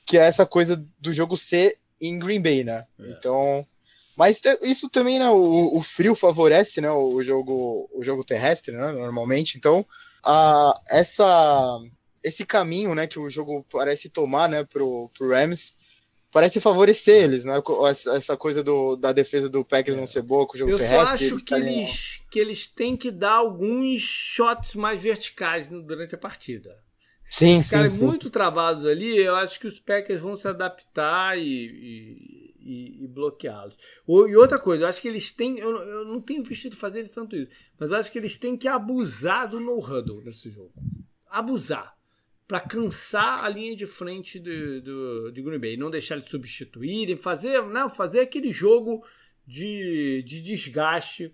[0.05, 2.85] que é essa coisa do jogo ser em Green Bay, né?
[2.99, 3.09] É.
[3.11, 3.65] Então
[4.17, 5.29] mas isso também, né?
[5.29, 6.91] O, o, frio favorece, né?
[6.91, 8.91] O jogo, o jogo terrestre, né?
[8.91, 9.57] Normalmente.
[9.57, 9.85] Então,
[10.23, 11.79] a, essa,
[12.23, 13.07] esse caminho, né?
[13.07, 14.63] Que o jogo parece tomar, né?
[14.63, 15.77] Pro, pro Rams
[16.33, 17.61] parece favorecer eles, né?
[18.15, 20.99] Essa coisa do, da defesa do Packers não ser boa com o jogo Eu terrestre.
[20.99, 26.15] Eu acho eles que, eles, que eles têm que dar alguns shots mais verticais durante
[26.15, 26.75] a partida.
[27.29, 28.03] Sim, os sim, caras sim.
[28.03, 33.07] muito travados ali, eu acho que os Packers vão se adaptar e, e, e, e
[33.07, 33.75] bloqueá-los.
[34.07, 35.59] E outra coisa, eu acho que eles têm.
[35.59, 38.57] Eu, eu não tenho visto ele fazer tanto isso, mas eu acho que eles têm
[38.57, 40.73] que abusar do no-huddle nesse jogo.
[41.27, 41.95] Abusar.
[42.47, 45.77] Para cansar a linha de frente do, do, de Green Bay.
[45.77, 49.03] Não deixar eles substituírem, fazer, não, fazer aquele jogo
[49.47, 51.33] de, de desgaste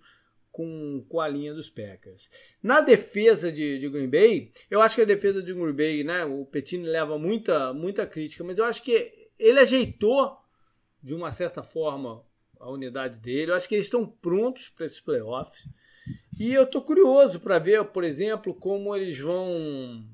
[0.52, 2.30] com, com a linha dos Packers.
[2.62, 6.26] Na defesa de, de, Green Bay, eu acho que a defesa de Green Bay, né,
[6.26, 10.38] o Petini leva muita, muita crítica, mas eu acho que ele ajeitou
[11.02, 12.24] de uma certa forma
[12.60, 13.52] a unidade dele.
[13.52, 15.68] Eu acho que eles estão prontos para esses playoffs.
[16.40, 20.06] E eu estou curioso para ver, por exemplo, como eles vão.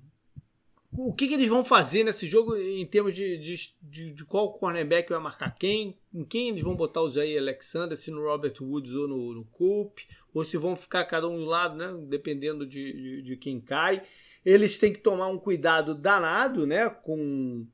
[0.97, 5.09] O que, que, eles vão fazer nesse jogo em termos de, de, de, qual cornerback
[5.09, 8.93] vai marcar quem, em quem eles vão botar o Zay Alexander, se no Robert Woods
[8.93, 12.93] ou no, no Coop, ou se vão ficar cada um do lado, né, dependendo de,
[12.93, 14.03] de, de quem cai.
[14.45, 17.67] Eles têm que tomar um cuidado danado né, com,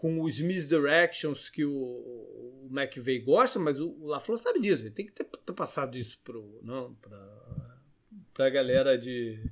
[0.00, 4.84] com os misdirections que o, o McVeigh gosta, mas o, o LaFleur sabe disso.
[4.84, 6.18] Ele tem que ter, ter passado isso
[8.32, 9.44] para a galera de,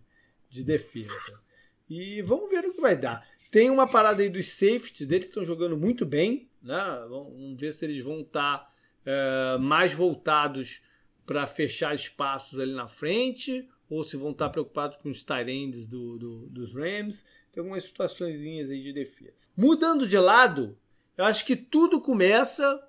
[0.49, 1.39] de defesa.
[1.87, 3.29] E vamos ver o que vai dar.
[3.51, 6.49] Tem uma parada aí dos safeties, deles estão jogando muito bem.
[6.63, 6.83] Né?
[7.11, 8.69] Vamos ver se eles vão estar tá,
[9.05, 10.81] é, mais voltados
[11.27, 15.51] para fechar espaços ali na frente, ou se vão estar tá preocupados com os tight
[15.51, 17.23] ends do, do, dos Rams.
[17.59, 18.41] Tem algumas situações
[18.71, 19.51] aí de defesa.
[19.57, 20.79] Mudando de lado,
[21.17, 22.81] eu acho que tudo começa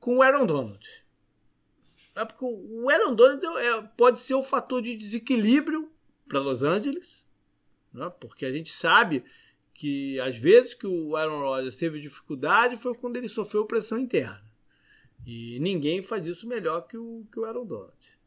[0.00, 1.04] com o Aaron Donald.
[2.16, 5.88] É porque o Aaron Donald é, pode ser o fator de desequilíbrio
[6.26, 7.24] para Los Angeles
[7.92, 8.10] né?
[8.18, 9.22] Porque a gente sabe
[9.72, 14.44] que às vezes que o Aaron Rodgers teve dificuldade foi quando ele sofreu pressão interna.
[15.24, 18.18] E ninguém faz isso melhor que o, que o Aaron Donald.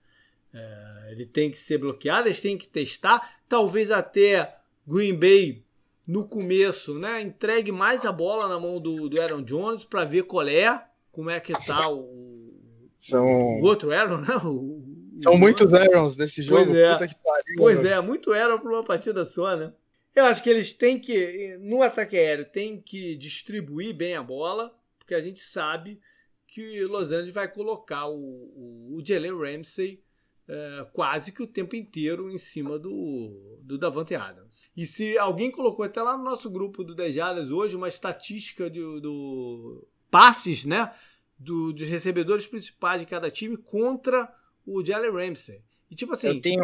[0.53, 3.41] É, ele tem que ser bloqueado, eles têm que testar.
[3.49, 4.55] Talvez até
[4.87, 5.64] Green Bay,
[6.07, 10.23] no começo, né, entregue mais a bola na mão do, do Aaron Jones para ver
[10.23, 12.53] qual é, como é que tá o,
[12.95, 13.25] São...
[13.25, 14.35] o outro Aaron, né?
[14.43, 14.83] O,
[15.15, 16.65] são muitos Aarons nesse jogo.
[16.65, 19.73] Pois é, pariu, pois é muito Aaron para uma partida só, né?
[20.15, 24.73] Eu acho que eles têm que, no ataque aéreo, tem que distribuir bem a bola,
[24.97, 25.99] porque a gente sabe
[26.47, 30.01] que Los Angeles vai colocar o, o, o Jalen Ramsey
[30.47, 34.69] é, quase que o tempo inteiro em cima do, do Davante Adams.
[34.77, 39.01] E se alguém colocou até lá no nosso grupo do Dejadas hoje uma estatística do,
[39.01, 40.91] do passes, né?
[41.37, 44.31] Do, dos recebedores principais de cada time contra
[44.65, 45.61] o Jalen Ramsey.
[45.89, 46.63] E tipo assim, eu tenho,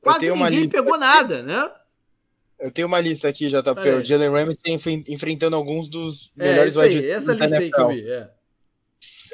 [0.00, 1.74] quase eu tenho ninguém pegou nada, né?
[2.60, 3.88] Eu tenho uma lista aqui, JP.
[3.88, 3.94] É.
[3.96, 7.22] O Jalen Ramsey enfrentando alguns dos é, melhores wide receivers.
[7.22, 8.30] Essa lista aí que eu vi, é.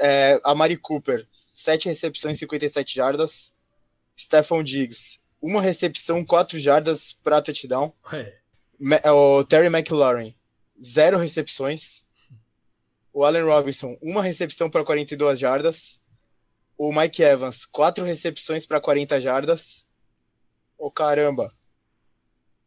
[0.01, 0.41] é.
[0.45, 3.53] a Mari Cooper, 7 recepções, 57 jardas.
[4.19, 7.93] Stephon Diggs, uma recepção, 4 jardas para touchdown.
[8.13, 8.39] Ué.
[9.13, 10.35] O Terry McLaurin,
[10.81, 12.03] 0 recepções.
[13.13, 15.99] O Allen Robinson, uma recepção para 42 jardas.
[16.77, 19.85] O Mike Evans, 4 recepções para 40 jardas.
[20.79, 21.53] Ô oh, caramba.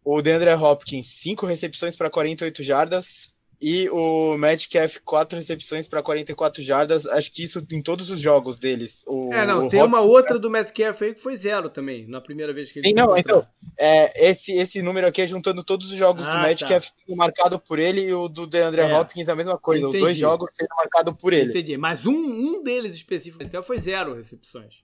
[0.04, 3.34] O DeAndre Hopkins, 5 recepções para 48 jardas.
[3.62, 7.06] E o Metcalf, 4 recepções para 44 jardas.
[7.06, 9.04] Acho que isso em todos os jogos deles.
[9.06, 12.52] O, é, não, tem uma outra do Metcalf aí que foi zero também, na primeira
[12.52, 13.46] vez que ele Sim, não, então,
[13.78, 16.96] é, esse, esse número aqui é juntando todos os jogos Ah, do Metcalf tá.
[17.06, 19.00] sendo marcado por ele e o do DeAndre É.
[19.00, 19.86] Hopkins a mesma coisa.
[19.86, 19.98] Entendi.
[19.98, 21.52] Os dois jogos sendo marcado por ele.
[21.52, 21.78] Entendi.
[21.78, 24.84] Mas um, um deles específico foi zero recepções.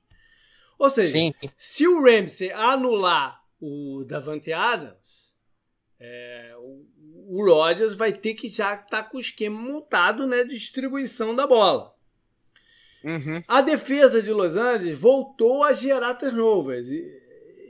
[0.78, 1.48] Ou seja, Sim, sim.
[1.58, 5.34] se o Ramsey anular o Davante Adams,
[6.00, 6.86] é, o,
[7.30, 11.46] o Rodgers vai ter que já estar com o esquema montado né, de distribuição da
[11.46, 11.94] bola.
[13.04, 13.44] Uhum.
[13.48, 16.88] A defesa de Los Angeles voltou a gerar turnovers.
[16.90, 17.06] E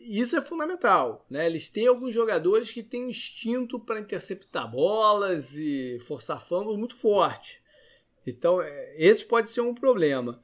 [0.08, 1.26] isso é fundamental.
[1.28, 1.48] Né?
[1.48, 6.96] Eles têm alguns jogadores que têm um instinto para interceptar bolas e forçar fumbles muito
[6.96, 7.60] forte.
[8.28, 10.40] Então, é, esse pode ser um problema.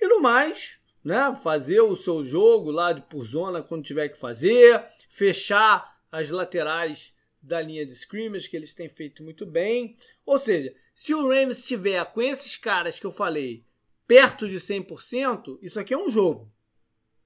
[0.00, 4.18] E no mais, né, fazer o seu jogo lá de por zona quando tiver que
[4.18, 7.11] fazer, fechar as laterais
[7.42, 9.96] da linha de scrimmage, que eles têm feito muito bem.
[10.24, 13.64] Ou seja, se o Rams estiver com esses caras que eu falei
[14.06, 16.50] perto de 100%, isso aqui é um jogo.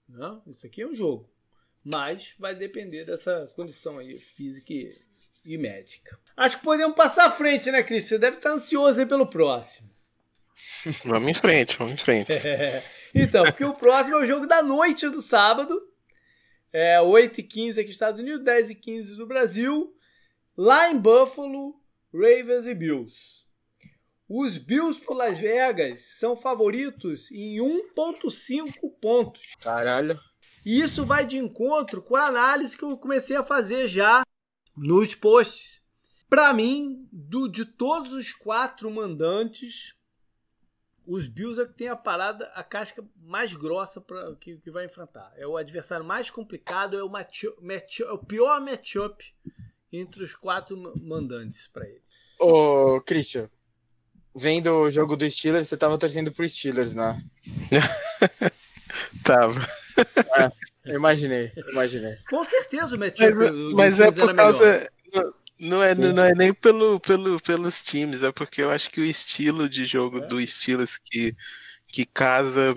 [0.09, 0.41] Né?
[0.47, 1.29] Isso aqui é um jogo.
[1.85, 4.93] Mas vai depender dessa condição aí física e,
[5.45, 6.19] e médica.
[6.37, 8.09] Acho que podemos passar à frente, né, Cris?
[8.09, 9.91] Você deve estar ansioso aí pelo próximo.
[11.05, 12.33] Vamos em frente, vamos em frente.
[13.15, 15.87] então, porque o próximo é o jogo da noite do sábado.
[16.73, 19.95] É 8h15 aqui nos Estados Unidos, 10h15 do Brasil.
[20.59, 21.79] Lá em Buffalo,
[22.11, 23.45] Ravens e Bills.
[24.27, 29.43] Os Bills por Las Vegas são favoritos em 1,5 pontos.
[29.61, 30.19] Caralho.
[30.65, 34.23] E isso vai de encontro com a análise que eu comecei a fazer já
[34.75, 35.83] nos posts.
[36.27, 39.95] Para mim, do, de todos os quatro mandantes,
[41.07, 44.87] os Bills é que tem a parada, a casca mais grossa para que, que vai
[44.87, 45.35] enfrentar.
[45.37, 49.23] É o adversário mais complicado, é o, match, match, é o pior matchup
[49.93, 52.03] entre os quatro mandantes para eles.
[52.39, 53.49] Ô, Christian,
[54.35, 57.19] vendo o jogo do Steelers, você tava torcendo pro Steelers, né?
[59.25, 59.67] tava.
[60.85, 62.17] É, imaginei, imaginei.
[62.29, 63.35] Com certeza o matchup.
[63.35, 64.89] Mas, mas é por causa.
[65.59, 69.05] Não é, não é nem pelo, pelo, pelos times, é porque eu acho que o
[69.05, 70.27] estilo de jogo é.
[70.27, 71.35] do Steelers que,
[71.87, 72.75] que casa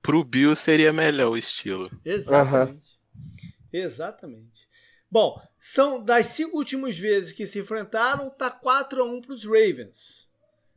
[0.00, 1.90] pro Bill seria melhor o estilo.
[2.02, 2.98] Exatamente.
[3.14, 3.60] Uhum.
[3.70, 4.67] Exatamente.
[5.10, 9.44] Bom, são das cinco últimas vezes que se enfrentaram, tá 4 a 1 para os
[9.44, 10.28] Ravens.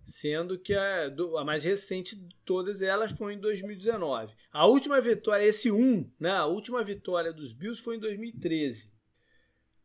[0.05, 1.05] Sendo que a,
[1.37, 4.33] a, mais recente de todas elas foi em 2019.
[4.51, 6.31] A última vitória, esse 1, né?
[6.31, 8.91] A última vitória dos Bills foi em 2013.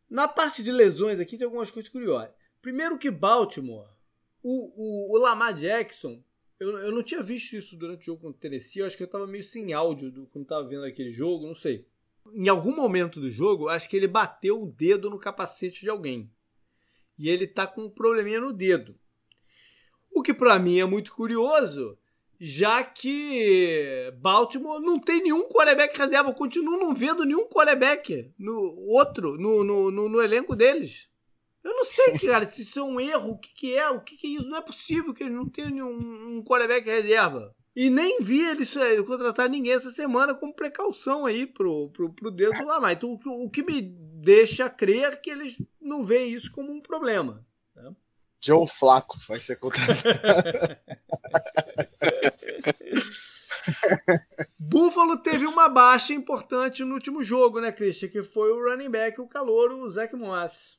[0.08, 2.30] Na parte de lesões aqui tem algumas coisas curiosas.
[2.62, 3.88] Primeiro que Baltimore,
[4.42, 6.22] o, o, o Lamar Jackson,
[6.58, 9.02] eu, eu não tinha visto isso durante o jogo contra o Tennessee, eu acho que
[9.02, 11.86] eu estava meio sem áudio do, quando estava vendo aquele jogo, não sei.
[12.34, 16.30] Em algum momento do jogo, acho que ele bateu o dedo no capacete de alguém.
[17.18, 18.98] E ele tá com um probleminha no dedo.
[20.10, 21.98] O que para mim é muito curioso,
[22.38, 26.30] já que Baltimore não tem nenhum quarterback reserva.
[26.30, 31.08] Eu continuo não vendo nenhum quarterback no outro no, no, no, no elenco deles.
[31.64, 34.16] Eu não sei, cara, se isso é um erro, o que, que é, o que,
[34.16, 34.48] que é isso.
[34.48, 37.55] Não é possível que eles não tenham nenhum um quarterback reserva.
[37.76, 38.74] E nem vi eles
[39.06, 42.96] contratar ninguém essa semana como precaução aí pro, pro, pro dedo lá mais.
[42.96, 47.46] Então, o, o que me deixa crer que eles não veem isso como um problema.
[47.74, 47.94] Né?
[48.42, 50.08] Joe Flaco vai ser contratado.
[54.58, 58.08] Buffalo teve uma baixa importante no último jogo, né, Christian?
[58.08, 60.78] Que foi o running back, o calor, o Zach Moss.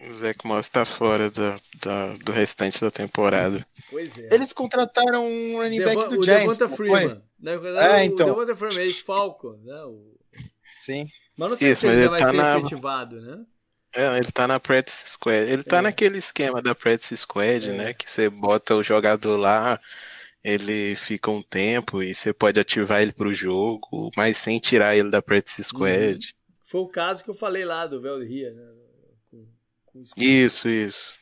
[0.00, 3.66] O Zach Moss tá fora do, do, do restante da temporada.
[3.90, 4.28] Pois é.
[4.32, 6.58] Eles contrataram um running back Devo, do o Giants.
[6.58, 7.22] Devonta Freeman.
[7.40, 7.52] Né?
[7.80, 8.28] É, então.
[8.28, 9.58] O Devonta Freeman, ex-Falco.
[9.64, 9.74] Né?
[9.84, 10.16] O...
[10.72, 11.08] Sim.
[11.36, 12.58] Mas não sei Isso, se ele, ele vai tá ser na...
[12.58, 13.44] efetivado, né?
[13.94, 15.50] É, ele tá na Practice Squad.
[15.50, 15.82] Ele tá é.
[15.82, 17.72] naquele esquema da Practice Squad, é.
[17.72, 17.94] né?
[17.94, 19.80] Que você bota o jogador lá,
[20.44, 25.10] ele fica um tempo e você pode ativar ele pro jogo, mas sem tirar ele
[25.10, 26.14] da Practice Squad.
[26.14, 26.38] Uhum.
[26.66, 28.62] Foi o caso que eu falei lá do Velria, né?
[30.16, 31.18] Isso, isso.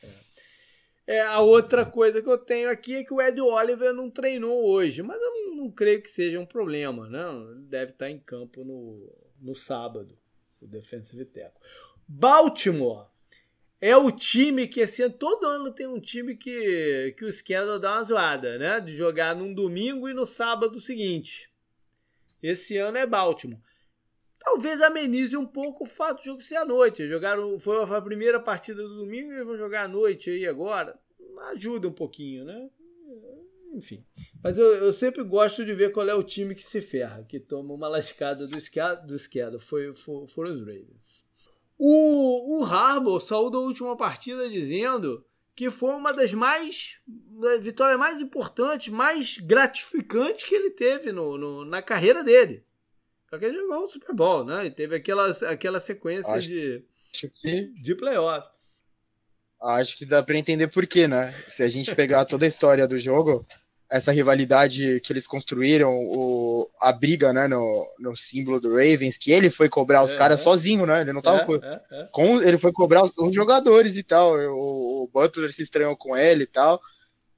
[1.07, 1.17] É.
[1.17, 1.21] é.
[1.21, 5.01] a outra coisa que eu tenho aqui é que o Ed Oliver não treinou hoje,
[5.03, 7.23] mas eu não, não creio que seja um problema, né?
[7.51, 9.11] Ele deve estar em campo no,
[9.41, 10.17] no sábado,
[10.61, 11.61] o defensive tackle.
[12.07, 13.07] Baltimore
[13.79, 17.93] é o time que assim, todo ano tem um time que, que o Scandal dá
[17.93, 18.79] uma zoada, né?
[18.79, 21.49] De jogar num domingo e no sábado seguinte.
[22.41, 23.61] Esse ano é Baltimore.
[24.39, 27.07] Talvez amenize um pouco o fato do jogo ser à noite.
[27.07, 30.99] Jogaram, foi a primeira partida do domingo e vão jogar à noite aí agora.
[31.51, 32.69] Ajuda um pouquinho, né?
[33.73, 34.03] Enfim.
[34.43, 37.39] Mas eu, eu sempre gosto de ver qual é o time que se ferra, que
[37.39, 39.05] toma uma lascada do Scandal.
[39.05, 41.25] Do Foi, foi, foram os Ravens.
[41.77, 45.23] O, o Harbour saiu da última partida dizendo
[45.55, 46.99] que foi uma das mais
[47.59, 52.63] vitórias mais importantes, mais gratificantes que ele teve no, no na carreira dele.
[53.29, 54.65] Porque ele jogou o Super Bowl, né?
[54.65, 56.83] E teve aquela, aquela sequência acho, de,
[57.41, 58.47] que, de playoff.
[59.61, 61.33] Acho que dá para entender por quê, né?
[61.47, 63.45] Se a gente pegar toda a história do jogo,
[63.89, 69.31] essa rivalidade que eles construíram, o, a briga né, no, no símbolo do Ravens, que
[69.31, 70.43] ele foi cobrar os é, caras é.
[70.43, 71.01] sozinho, né?
[71.01, 72.09] Ele não tava é, com, é, é.
[72.11, 74.37] com, Ele foi cobrar os, os jogadores e tal.
[74.37, 76.81] O, o, Butler se estranhou com ele e tal.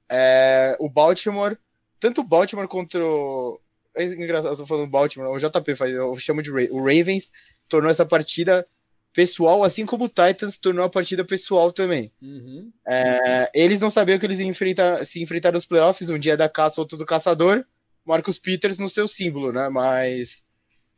[0.08, 1.56] É, o Baltimore,
[2.00, 3.60] tanto o Baltimore contra o.
[3.96, 7.32] É engraçado, eu tô falando Baltimore, o JP faz, eu chamo de o Ravens,
[7.68, 8.66] tornou essa partida
[9.12, 12.12] pessoal, assim como o Titans tornou a partida pessoal também.
[12.22, 12.70] Uhum.
[12.86, 16.48] É, eles não sabiam que eles iam enfrentar, se enfrentar nos playoffs, um dia da
[16.48, 17.64] caça, outro do caçador.
[18.04, 19.68] Marcos Peters no seu símbolo, né?
[19.68, 20.42] Mas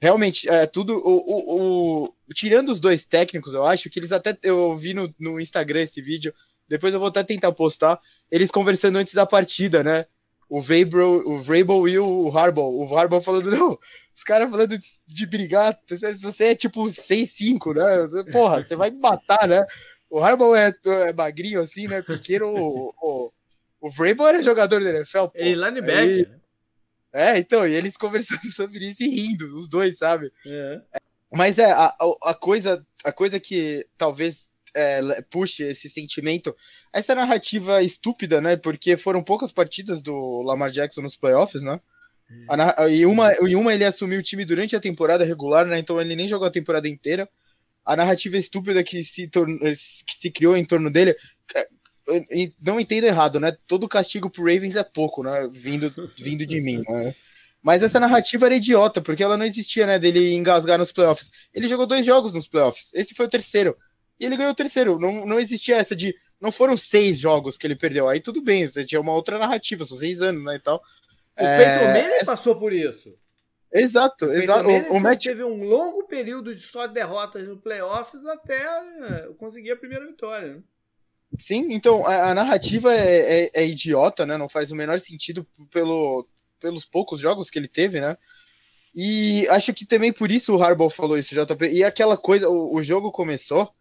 [0.00, 0.96] realmente, é, tudo.
[0.96, 4.36] O, o, o, tirando os dois técnicos, eu acho que eles até.
[4.42, 6.32] Eu vi no, no Instagram esse vídeo,
[6.68, 8.00] depois eu vou até tentar postar.
[8.30, 10.06] Eles conversando antes da partida, né?
[10.52, 12.74] O Vrabel, o Vrabel e o Harbaugh.
[12.74, 13.78] O Harbaugh falando, não,
[14.14, 18.30] os caras falando de, de brigar, você é tipo 6-5, né?
[18.30, 19.64] Porra, você vai me matar, né?
[20.10, 20.74] O Harbaugh é,
[21.08, 22.02] é magrinho assim, né?
[22.02, 23.32] Pequeno, o, o,
[23.80, 25.42] o Vrabel era jogador da NFL, pô.
[25.42, 26.28] E linebacker.
[26.28, 26.40] Né?
[27.14, 30.30] É, então, e eles conversando sobre isso e rindo, os dois, sabe?
[30.44, 30.82] É.
[31.32, 31.94] Mas é, a,
[32.24, 36.54] a, coisa, a coisa que talvez é, puxe esse sentimento,
[36.92, 38.56] essa narrativa estúpida, né?
[38.56, 41.80] Porque foram poucas partidas do Lamar Jackson nos playoffs, né?
[42.30, 42.46] Hum.
[42.90, 45.78] E uma, e uma ele assumiu o time durante a temporada regular, né?
[45.78, 47.28] Então ele nem jogou a temporada inteira.
[47.84, 51.16] A narrativa estúpida que se, que se criou em torno dele.
[51.54, 51.66] É,
[52.60, 53.56] não entendo errado, né?
[53.66, 55.48] Todo castigo pro Ravens é pouco, né?
[55.52, 57.14] Vindo, vindo de mim, né?
[57.62, 59.98] Mas essa narrativa era idiota, porque ela não existia, né?
[59.98, 61.30] Dele engasgar nos playoffs.
[61.54, 62.90] Ele jogou dois jogos nos playoffs.
[62.92, 63.76] Esse foi o terceiro.
[64.22, 65.00] E ele ganhou o terceiro.
[65.00, 66.14] Não, não existia essa de.
[66.40, 68.08] Não foram seis jogos que ele perdeu.
[68.08, 70.54] Aí tudo bem, você tinha uma outra narrativa, são seis anos, né?
[70.54, 70.76] E tal.
[70.76, 71.92] O é...
[71.92, 72.26] Manning essa...
[72.26, 73.12] passou por isso.
[73.72, 74.68] Exato, o exato.
[74.68, 75.24] O, o Matt...
[75.24, 80.54] teve um longo período de só derrotas no playoffs até é, conseguir a primeira vitória.
[80.54, 80.62] Né?
[81.36, 84.36] Sim, então a, a narrativa é, é, é, idiota, né?
[84.36, 86.28] Não faz o menor sentido pelo,
[86.60, 88.16] pelos poucos jogos que ele teve, né?
[88.94, 91.66] E acho que também por isso o Harbaugh falou isso, JP.
[91.66, 93.72] E aquela coisa, o, o jogo começou,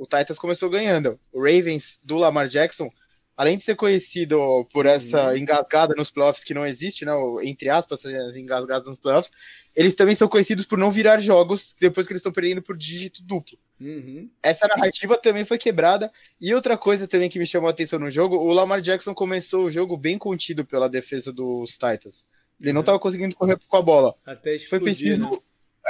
[0.00, 1.20] o Titans começou ganhando.
[1.30, 2.90] O Ravens do Lamar Jackson,
[3.36, 5.36] além de ser conhecido por essa uhum.
[5.36, 7.12] engasgada nos playoffs que não existe, né?
[7.42, 9.30] Entre aspas, as engasgadas nos playoffs,
[9.76, 13.22] eles também são conhecidos por não virar jogos depois que eles estão perdendo por dígito
[13.22, 13.58] duplo.
[13.78, 14.30] Uhum.
[14.42, 16.10] Essa narrativa também foi quebrada.
[16.40, 19.66] E outra coisa também que me chamou a atenção no jogo, o Lamar Jackson começou
[19.66, 22.26] o jogo bem contido pela defesa dos Titans.
[22.58, 23.02] Ele não estava uhum.
[23.02, 24.14] conseguindo correr com a bola.
[24.24, 25.38] Até explodir, foi preciso né?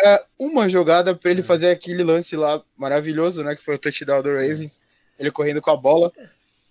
[0.03, 1.45] É, uma jogada para ele é.
[1.45, 3.55] fazer aquele lance lá maravilhoso, né?
[3.55, 4.81] Que foi o touchdown do Ravens.
[5.19, 6.13] Ele correndo com a bola.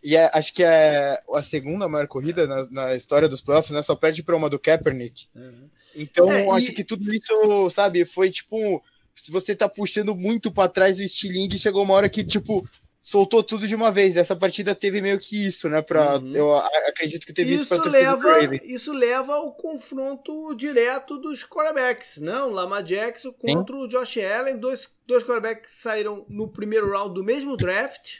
[0.03, 3.81] E é, acho que é a segunda maior corrida na, na história dos playoffs, né?
[3.81, 5.27] Só perde para uma do Kaepernick.
[5.35, 5.69] Uhum.
[5.95, 6.73] Então, é, acho e...
[6.73, 8.83] que tudo isso, sabe, foi tipo.
[9.13, 12.65] Se você tá puxando muito para trás o estilingue, chegou uma hora que, tipo,
[13.01, 14.17] soltou tudo de uma vez.
[14.17, 15.81] Essa partida teve meio que isso, né?
[15.81, 16.35] Pra, uhum.
[16.35, 22.17] Eu acredito que teve isso, isso para leva, Isso leva ao confronto direto dos quarterbacks,
[22.17, 22.51] não?
[22.51, 23.81] Lamar Jackson contra Sim.
[23.83, 24.57] o Josh Allen.
[24.57, 28.19] Dois, dois quarterbacks saíram no primeiro round do mesmo draft.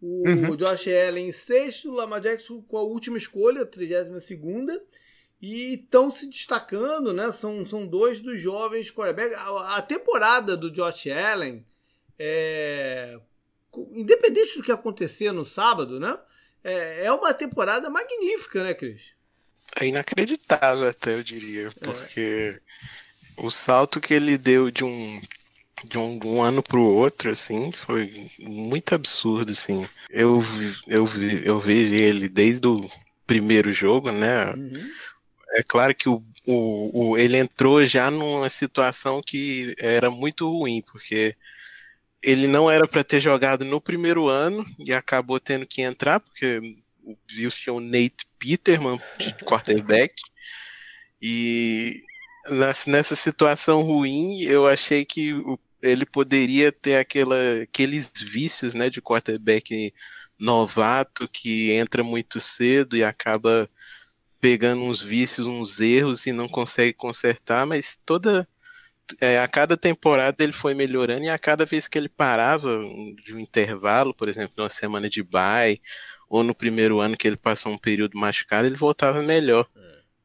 [0.00, 0.56] O uhum.
[0.56, 4.82] Josh Allen em sexto, o Lamar Jackson com a última escolha, 32 segunda
[5.42, 7.32] e estão se destacando, né?
[7.32, 9.36] São, são dois dos jovens quarterbacks.
[9.36, 11.66] A, a temporada do Josh Allen,
[12.16, 13.18] é,
[13.92, 16.18] independente do que acontecer no sábado, né?
[16.62, 19.14] É, é uma temporada magnífica, né, Cris?
[19.80, 21.70] É inacreditável até, eu diria, é.
[21.70, 23.42] porque é.
[23.42, 25.20] o salto que ele deu de um
[25.84, 29.84] de um, um ano para o outro, assim, foi muito absurdo, assim.
[30.08, 30.40] Eu,
[30.86, 31.08] eu,
[31.44, 32.88] eu vi ele desde o
[33.26, 34.52] primeiro jogo, né?
[34.52, 34.90] Uhum
[35.52, 40.82] é claro que o, o, o, ele entrou já numa situação que era muito ruim,
[40.82, 41.36] porque
[42.22, 46.76] ele não era para ter jogado no primeiro ano e acabou tendo que entrar, porque
[47.02, 50.14] o Bills tinha o Nate Peterman de quarterback.
[51.20, 52.02] E
[52.86, 55.34] nessa situação ruim, eu achei que
[55.80, 59.92] ele poderia ter aquela, aqueles vícios né, de quarterback
[60.38, 63.68] novato que entra muito cedo e acaba
[64.40, 68.46] pegando uns vícios, uns erros e não consegue consertar, mas toda
[69.20, 72.80] é, a cada temporada ele foi melhorando e a cada vez que ele parava
[73.24, 75.80] de um intervalo, por exemplo, numa semana de bye,
[76.28, 79.68] ou no primeiro ano que ele passou um período machucado, ele voltava melhor.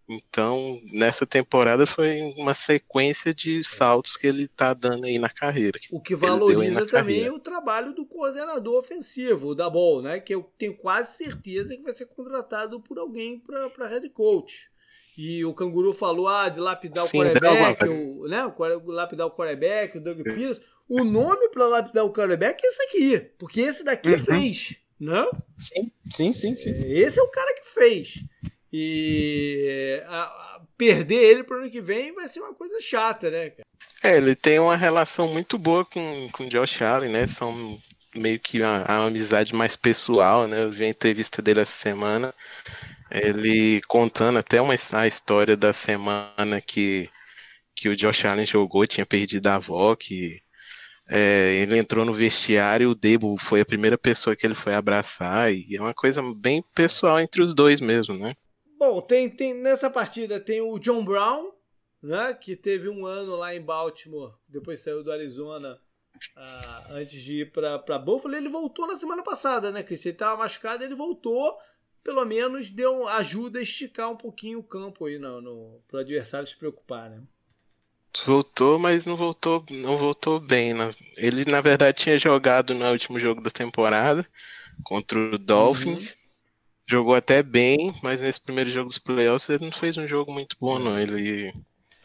[0.09, 5.77] Então, nessa temporada foi uma sequência de saltos que ele está dando aí na carreira.
[5.91, 7.33] O que valoriza também carreira.
[7.33, 10.21] o trabalho do coordenador ofensivo, da Ball, né?
[10.21, 14.69] Que eu tenho quase certeza que vai ser contratado por alguém para head coach.
[15.17, 18.45] E o Canguru falou ah, de lapidar Sim, o quarterback, o, né?
[18.45, 20.61] O lapidar o quarterback, o Doug Pierce.
[20.87, 24.17] O nome para lapidar o quarterback é esse aqui, porque esse daqui uhum.
[24.19, 25.29] fez, não?
[25.57, 26.69] Sim, sim, sim, sim.
[26.69, 28.23] É, esse é o cara que fez.
[28.71, 33.31] E a, a, perder ele para o ano que vem vai ser uma coisa chata,
[33.31, 33.67] né, cara?
[34.03, 37.25] É, ele tem uma relação muito boa com, com o Josh Allen, né?
[37.25, 37.79] São
[38.15, 40.63] meio que uma, uma amizade mais pessoal, né?
[40.63, 42.33] Eu vi a entrevista dele essa semana.
[43.11, 47.09] Ele contando até uma a história da semana que,
[47.75, 50.41] que o Josh Allen jogou, tinha perdido a avó, que
[51.09, 54.73] é, ele entrou no vestiário e o Debo foi a primeira pessoa que ele foi
[54.73, 58.33] abraçar, e é uma coisa bem pessoal entre os dois mesmo, né?
[58.77, 61.51] Bom, tem, tem nessa partida tem o John Brown,
[62.03, 65.79] né, que teve um ano lá em Baltimore, depois saiu do Arizona
[66.37, 68.35] uh, antes de ir para Buffalo.
[68.35, 70.09] Ele voltou na semana passada, né, Cristian?
[70.09, 71.57] Ele estava machucado, ele voltou,
[72.07, 75.99] pelo menos deu ajuda a esticar um pouquinho o campo aí no, no, para o
[75.99, 77.21] adversário se preocupar, né?
[78.25, 80.73] Voltou, mas não voltou, não voltou bem.
[80.73, 80.89] Né?
[81.17, 84.25] Ele, na verdade, tinha jogado no último jogo da temporada
[84.85, 86.11] contra o Dolphins.
[86.11, 86.17] Uhum.
[86.89, 90.55] Jogou até bem, mas nesse primeiro jogo dos playoffs ele não fez um jogo muito
[90.57, 90.97] bom, não.
[90.97, 91.53] Ele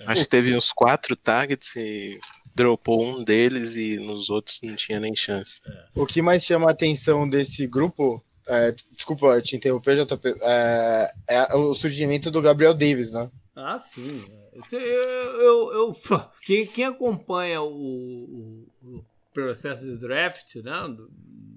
[0.05, 2.19] acho que teve uns quatro targets e
[2.53, 5.61] dropou um deles e nos outros não tinha nem chance.
[5.65, 5.85] É.
[5.95, 11.55] O que mais chama a atenção desse grupo, é, desculpa te interromper, JP, é, é,
[11.55, 13.31] o surgimento do Gabriel Davis, né?
[13.55, 14.25] Ah, sim.
[14.71, 15.97] Eu, eu, eu
[16.45, 20.97] quem, quem, acompanha o, o, o, processo de draft, né,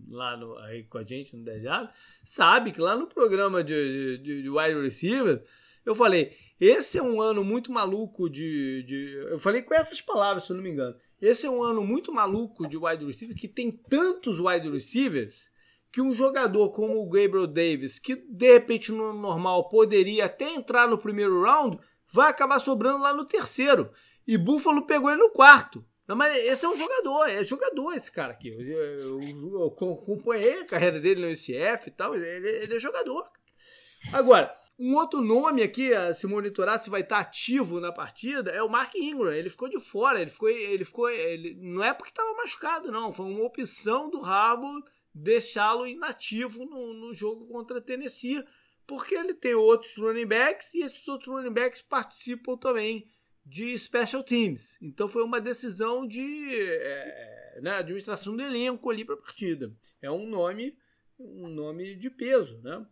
[0.09, 1.89] lá no, aí com a gente no Dejado,
[2.23, 5.43] sabe que lá no programa de, de, de wide receiver,
[5.85, 9.13] eu falei, esse é um ano muito maluco de, de.
[9.29, 10.95] Eu falei com essas palavras, se eu não me engano.
[11.21, 15.49] Esse é um ano muito maluco de wide receiver que tem tantos wide receivers
[15.95, 20.89] que um jogador como o Gabriel Davis, que de repente no normal poderia até entrar
[20.89, 21.79] no primeiro round,
[22.11, 23.89] vai acabar sobrando lá no terceiro.
[24.27, 25.85] E Buffalo pegou ele no quarto.
[26.05, 28.49] Não, mas esse é um jogador, é jogador esse cara aqui.
[28.49, 33.25] Eu, eu, eu acompanhei a carreira dele no UCF e tal, ele, ele é jogador.
[34.11, 38.61] Agora, um outro nome aqui a se monitorar se vai estar ativo na partida é
[38.61, 39.31] o Mark Ingram.
[39.31, 43.13] Ele ficou de fora, ele ficou, ele ficou, ele não é porque estava machucado não,
[43.13, 44.83] foi uma opção do Harbaugh
[45.15, 48.43] deixá-lo inativo no, no jogo contra a Tennessee,
[48.85, 53.09] porque ele tem outros running backs e esses outros running backs participam também
[53.45, 54.77] de special teams.
[54.81, 59.73] Então foi uma decisão de é, né, administração do elenco ali para a partida.
[60.01, 60.77] É um nome,
[61.17, 62.85] um nome de peso, né?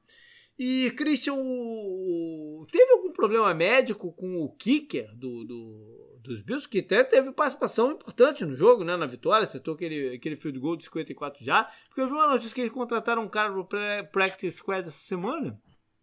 [0.57, 2.65] E, Christian, o...
[2.71, 7.91] teve algum problema médico com o kicker do, do, dos Bills, que até teve participação
[7.91, 8.95] importante no jogo, né?
[8.95, 11.69] Na vitória, acertou aquele, aquele field goal de 54 já.
[11.87, 13.67] Porque eu vi uma notícia que eles contrataram um cara pro
[14.11, 15.59] practice squad essa semana.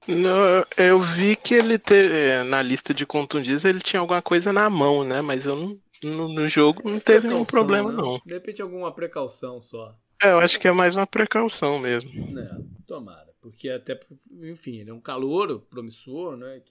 [0.08, 4.52] Não, eu vi que ele te, é, na lista de contundidos ele tinha alguma coisa
[4.52, 5.20] na mão, né?
[5.20, 7.98] Mas eu não, no, no jogo não teve nenhum problema, né?
[7.98, 8.20] não.
[8.24, 9.94] De repente alguma precaução só.
[10.22, 12.10] É, eu acho que é mais uma precaução mesmo.
[12.38, 12.50] É,
[12.86, 13.29] tomara.
[13.40, 13.98] Porque até,
[14.42, 16.62] enfim, ele é um calor promissor, né?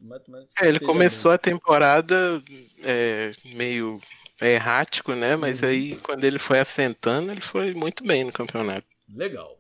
[0.61, 1.35] É, ele começou bem.
[1.35, 2.43] a temporada
[2.83, 3.99] é, meio
[4.39, 5.35] errático, né?
[5.35, 5.67] Mas uhum.
[5.67, 8.87] aí, quando ele foi assentando, ele foi muito bem no campeonato.
[9.13, 9.59] Legal.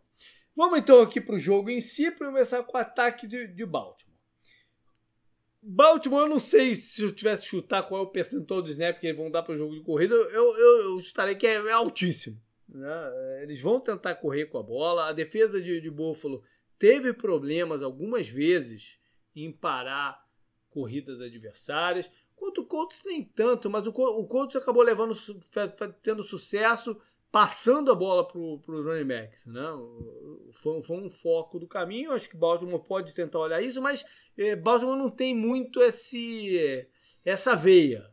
[0.55, 3.65] Vamos então aqui para o jogo em si, para começar com o ataque de, de
[3.65, 4.09] Baltimore.
[5.61, 9.07] Baltimore, eu não sei se eu tivesse chutar qual é o percentual do snap que
[9.07, 11.71] eles vão dar para o jogo de corrida, eu, eu, eu chutaria que é, é
[11.71, 12.39] altíssimo.
[12.67, 13.41] Né?
[13.41, 15.09] Eles vão tentar correr com a bola.
[15.09, 16.43] A defesa de, de Buffalo
[16.79, 18.97] teve problemas algumas vezes
[19.35, 20.25] em parar
[20.69, 22.09] corridas adversárias.
[22.35, 25.13] Quanto o Colts nem tanto, mas o, o Colts acabou levando,
[26.01, 26.99] tendo sucesso
[27.31, 29.45] passando a bola para os running backs.
[29.45, 29.61] Né?
[30.53, 32.11] Foi, foi, um foco do caminho.
[32.11, 34.05] Acho que Baltimore pode tentar olhar isso, mas
[34.37, 36.87] eh, Baltimore não tem muito esse,
[37.23, 38.09] essa veia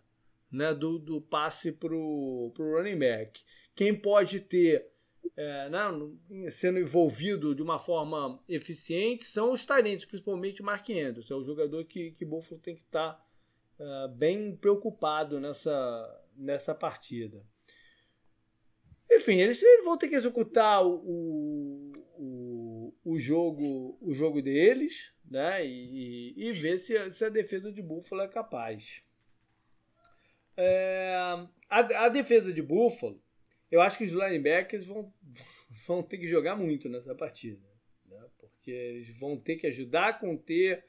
[0.50, 3.40] né, do, do passe para o running back.
[3.74, 4.90] Quem pode ter
[5.36, 11.30] é, né, sendo envolvido de uma forma eficiente são os talentos, principalmente o Mark Andrews.
[11.30, 13.24] É o jogador que, que Buffalo tem que estar tá,
[13.78, 17.44] uh, bem preocupado nessa, nessa partida.
[19.10, 25.64] Enfim, eles, eles, vão ter que executar o, o, o, jogo, o jogo deles né,
[25.64, 29.02] e, e ver se, se a defesa de Buffalo é capaz.
[30.56, 31.14] É,
[31.68, 33.22] a, a defesa de Buffalo
[33.70, 35.12] eu acho que os linebackers vão,
[35.86, 37.60] vão ter que jogar muito nessa partida.
[38.08, 38.20] Né?
[38.38, 40.84] Porque eles vão ter que ajudar a conter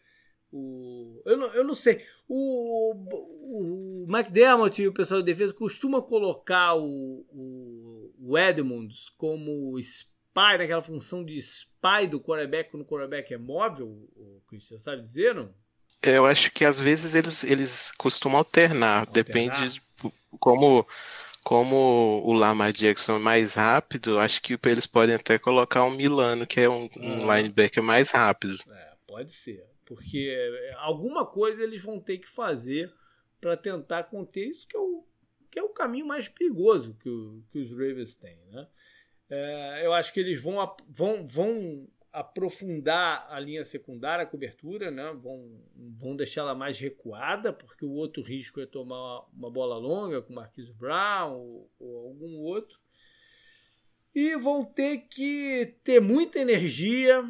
[0.51, 1.21] o.
[1.25, 2.03] Eu não, eu não sei.
[2.27, 9.77] O, o McDermott e o pessoal de defesa costuma colocar o, o, o Edmonds como
[9.79, 15.01] spy, naquela função de spy do quarterback quando o quarterback é móvel, o Christian sabe
[15.01, 15.53] dizer, não?
[16.03, 19.11] Eu acho que às vezes eles, eles costumam alternar, alternar.
[19.11, 19.81] depende de
[20.39, 20.85] como
[21.47, 26.45] como o Lamar Jackson é mais rápido, acho que eles podem até colocar um Milano,
[26.45, 27.37] que é um, um ah.
[27.37, 28.55] linebacker mais rápido.
[28.69, 29.65] É, pode ser.
[29.85, 32.93] Porque é, alguma coisa eles vão ter que fazer
[33.39, 35.05] para tentar conter isso, que é o,
[35.49, 38.37] que é o caminho mais perigoso que, o, que os Ravens têm.
[38.51, 38.67] Né?
[39.29, 45.13] É, eu acho que eles vão, vão, vão aprofundar a linha secundária, a cobertura, né?
[45.13, 50.33] vão, vão deixá-la mais recuada, porque o outro risco é tomar uma bola longa com
[50.33, 52.79] Marquise Brown ou, ou, algum outro.
[54.15, 57.23] E vão ter que ter muita energia,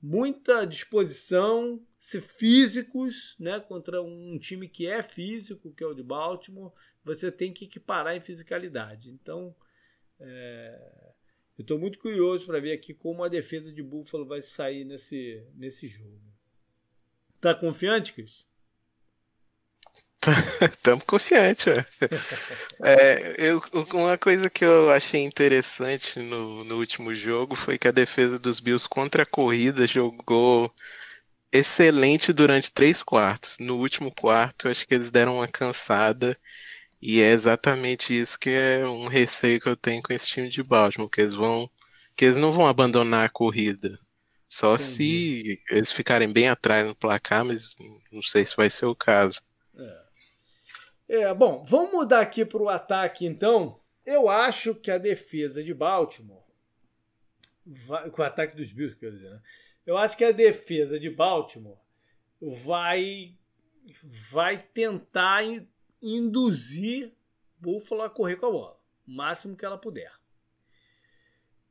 [0.00, 3.60] muita disposição, ser físicos, né?
[3.60, 6.72] Contra um time que é físico, que é o de Baltimore,
[7.04, 9.12] você tem que equiparar em fisicalidade.
[9.12, 9.54] Então,
[10.18, 11.12] é
[11.62, 15.40] eu estou muito curioso para ver aqui como a defesa de Buffalo vai sair nesse,
[15.54, 16.20] nesse jogo.
[17.40, 18.44] Tá confiante, Cris?
[20.60, 21.66] Estamos confiantes.
[22.82, 23.62] é, eu,
[23.94, 28.58] uma coisa que eu achei interessante no, no último jogo foi que a defesa dos
[28.58, 30.72] Bills contra a corrida jogou
[31.52, 33.56] excelente durante três quartos.
[33.60, 36.36] No último quarto, acho que eles deram uma cansada
[37.02, 40.62] E é exatamente isso que é um receio que eu tenho com esse time de
[40.62, 41.68] Baltimore, que eles vão
[42.14, 43.98] que eles não vão abandonar a corrida.
[44.48, 44.90] Só Entendi.
[44.90, 47.74] se eles ficarem bem atrás no placar, mas
[48.12, 49.40] não sei se vai ser o caso.
[51.08, 53.80] É, é bom, vamos mudar aqui para o ataque então.
[54.06, 56.44] Eu acho que a defesa de Baltimore,
[57.66, 59.40] vai, com o ataque dos Bills, quer dizer, né?
[59.84, 61.78] Eu acho que a defesa de Baltimore
[62.40, 63.36] vai
[64.30, 65.42] vai tentar
[66.02, 67.12] induzir
[67.58, 70.12] Buffalo a correr com a bola, o máximo que ela puder.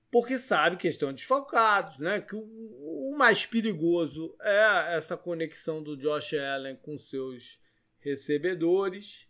[0.10, 2.20] Porque sabe que estão desfalcados, né?
[2.20, 7.60] Que o, mais perigoso é essa conexão do Josh Allen com seus
[8.00, 9.28] recebedores.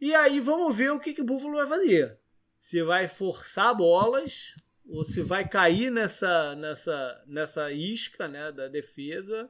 [0.00, 2.18] E aí vamos ver o que, que o Buffalo vai fazer.
[2.58, 4.56] Se vai forçar bolas
[4.88, 9.48] ou se vai cair nessa, nessa, nessa isca né, da defesa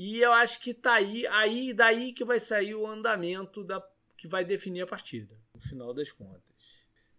[0.00, 3.84] e eu acho que tá aí, aí daí que vai sair o andamento da
[4.16, 6.48] que vai definir a partida, no final das contas.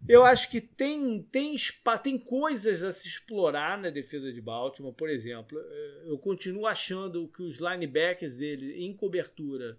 [0.08, 1.58] Eu acho que tem, tem,
[2.02, 4.94] tem coisas a se explorar na defesa de Baltimore.
[4.94, 5.60] Por exemplo,
[6.06, 9.78] eu continuo achando que os linebackers dele em cobertura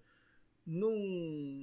[0.67, 0.93] não,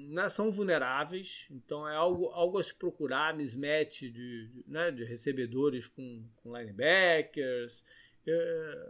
[0.09, 1.45] né, são vulneráveis.
[1.51, 7.83] Então é algo, algo a se procurar, mismatch de, né, de recebedores com, com linebackers.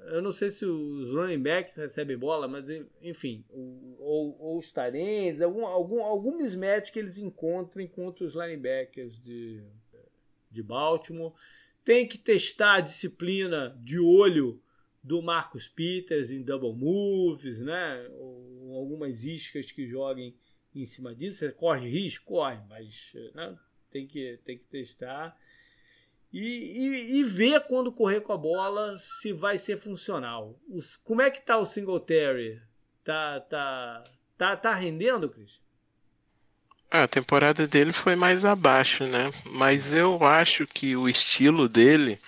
[0.08, 2.66] Eu não sei se os running backs recebem bola, mas
[3.02, 9.22] enfim, ou, ou os tarentes, algum, algum, algum mismatch que eles encontrem contra os linebackers
[9.22, 9.64] de,
[10.50, 11.34] de Baltimore.
[11.86, 14.60] Tem que testar a disciplina de olho
[15.04, 18.08] do Marcus Peters em double moves, né?
[18.14, 20.36] Ou algumas iscas que joguem
[20.74, 21.38] em cima disso.
[21.38, 22.26] Você corre risco?
[22.26, 23.58] Corre, mas né?
[23.92, 25.38] tem, que, tem que testar
[26.32, 30.60] e, e, e, ver quando correr com a bola se vai ser funcional.
[30.70, 32.62] Os, como é que tá o Singletary?
[33.04, 34.04] Tá, tá,
[34.38, 35.62] tá, tá rendendo, Cris?
[36.92, 39.32] Ah, a temporada dele foi mais abaixo, né?
[39.52, 42.20] Mas eu acho que o estilo dele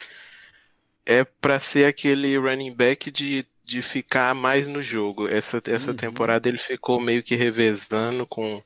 [1.05, 5.27] é para ser aquele running back de, de ficar mais no jogo.
[5.27, 5.97] Essa, essa uhum.
[5.97, 8.61] temporada ele ficou meio que revezando com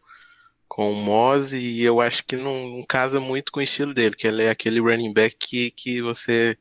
[0.73, 4.15] com o Moz e eu acho que não, não, casa muito com o estilo dele,
[4.15, 6.57] que ele é aquele running back que, que você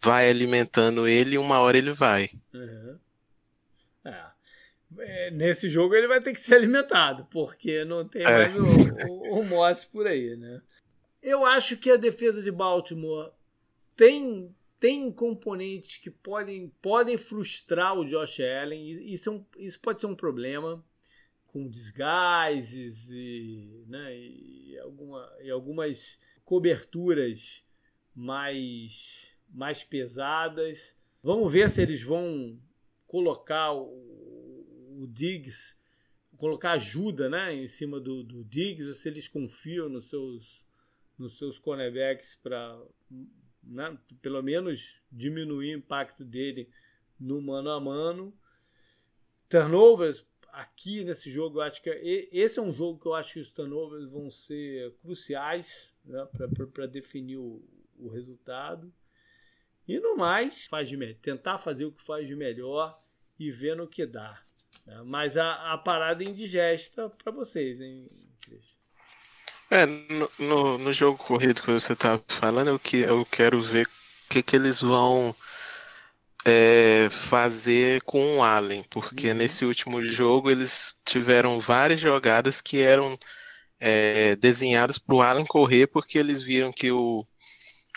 [0.00, 2.28] vai alimentando ele e uma hora ele vai.
[2.52, 2.98] Uhum.
[4.98, 5.30] É.
[5.30, 8.24] nesse jogo ele vai ter que ser alimentado, porque não tem é.
[8.24, 8.64] mais o,
[9.08, 10.60] o, o Moss por aí, né?
[11.22, 13.30] Eu acho que a defesa de Baltimore
[13.94, 20.00] tem, tem componentes que podem, podem frustrar o Josh Allen, isso, é um, isso pode
[20.00, 20.84] ser um problema
[21.52, 27.62] com desgastes e, né, e, alguma, e algumas coberturas
[28.14, 30.96] mais, mais pesadas.
[31.22, 32.58] Vamos ver se eles vão
[33.06, 33.84] colocar o,
[34.98, 35.76] o Diggs,
[36.38, 40.64] colocar ajuda né, em cima do, do Diggs, ou se eles confiam nos seus,
[41.18, 42.82] nos seus cornerbacks para
[43.62, 46.68] né, pelo menos diminuir o impacto dele
[47.20, 48.34] no mano a mano.
[49.50, 53.34] Turnovers aqui nesse jogo, eu acho que é, esse é um jogo que eu acho
[53.34, 56.26] que os turnovers vão ser cruciais né,
[56.72, 57.64] para definir o,
[57.98, 58.92] o, resultado.
[59.88, 62.96] E no mais, faz de tentar fazer o que faz de melhor
[63.38, 64.40] e ver no que dá.
[64.86, 65.02] Né?
[65.04, 68.08] Mas a, a parada indigesta para vocês, hein,
[69.70, 73.86] É, no, no, no, jogo corrido que você tá falando, eu, que, eu quero ver
[73.86, 75.34] o que, que eles vão
[76.44, 79.34] é, fazer com o Allen, porque uhum.
[79.34, 83.18] nesse último jogo eles tiveram várias jogadas que eram
[83.78, 87.26] é, desenhadas para o Allen correr, porque eles viram que o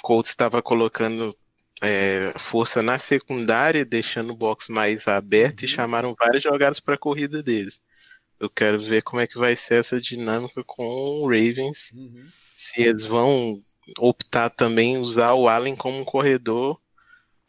[0.02, 1.36] Colts estava colocando
[1.82, 5.66] é, força na secundária, deixando o box mais aberto uhum.
[5.66, 7.82] e chamaram várias jogadas para a corrida deles.
[8.39, 12.28] Eu quero ver como é que vai ser essa dinâmica com o Ravens, uhum.
[12.56, 13.60] se eles vão
[14.00, 16.80] optar também usar o Allen como um corredor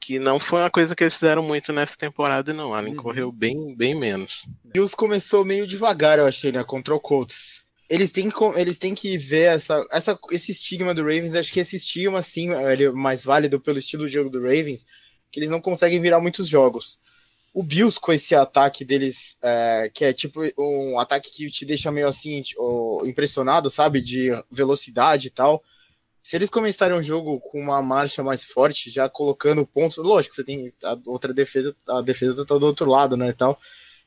[0.06, 2.72] que não foi uma coisa que eles fizeram muito nessa temporada, não.
[2.72, 3.02] Allen uhum.
[3.02, 4.46] correu bem, bem menos.
[4.72, 6.62] E os começou meio devagar, eu achei, né?
[6.62, 7.64] Contra o Colts.
[7.90, 11.34] Eles têm, que, eles têm que ver essa, essa, esse estigma do Ravens.
[11.34, 14.86] Acho que esse estigma, assim, é mais válido pelo estilo de jogo do Ravens,
[15.32, 17.00] que eles não conseguem virar muitos jogos.
[17.52, 21.90] O Bills, com esse ataque deles, é, que é tipo um ataque que te deixa
[21.90, 22.42] meio assim,
[23.04, 24.00] impressionado, sabe?
[24.00, 25.64] De velocidade e tal
[26.26, 30.42] se eles começarem um jogo com uma marcha mais forte, já colocando pontos, lógico, você
[30.42, 33.56] tem a outra defesa, a defesa tá do outro lado, né, e tal.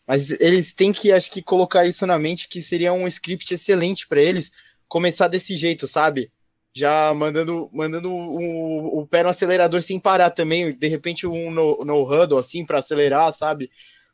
[0.05, 4.05] Mas eles têm que, acho que, colocar isso na mente, que seria um script excelente
[4.05, 4.51] para eles
[4.85, 6.29] começar desse jeito, sabe?
[6.73, 11.85] Já mandando, mandando o, o pé no acelerador sem parar também, de repente um no,
[11.85, 13.71] no huddle, assim, para acelerar, sabe?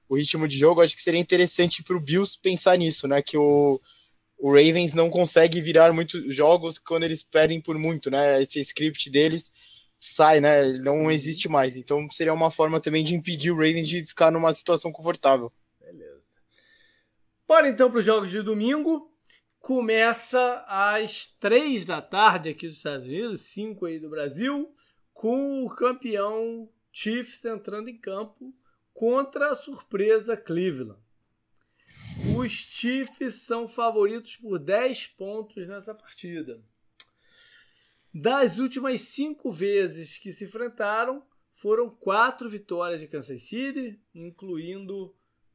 [0.08, 3.24] O ritmo de jogo, acho que seria interessante para o Bills pensar nisso, né?
[3.24, 3.82] Que o,
[4.38, 8.42] o Ravens não consegue virar muitos jogos quando eles perdem por muito, né?
[8.42, 9.52] Esse script deles
[10.00, 10.68] sai, né?
[10.68, 11.78] Ele não existe mais.
[11.78, 15.52] Então seria uma forma também de impedir o Ravens de ficar numa situação confortável.
[15.80, 16.36] Beleza.
[17.48, 19.12] Bora então para os jogos de domingo.
[19.60, 24.72] Começa às três da tarde aqui dos Estados Unidos, cinco aí do Brasil,
[25.12, 28.54] com o campeão Chiefs entrando em campo
[28.94, 31.00] contra a surpresa Cleveland.
[32.38, 36.64] Os Chiefs são favoritos por 10 pontos nessa partida.
[38.14, 45.08] Das últimas cinco vezes que se enfrentaram, foram quatro vitórias de Kansas City, incluindo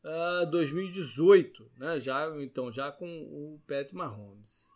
[0.04, 1.98] uh, ah, 2018, né?
[1.98, 4.70] já, então já com o Pat Mahomes.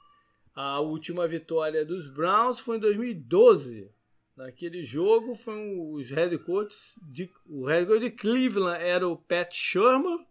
[0.55, 3.91] A última vitória dos Browns foi em 2012.
[4.37, 9.53] Naquele jogo foram os head coaches de, o head coach de Cleveland era o Pat
[9.53, 10.27] Shermer,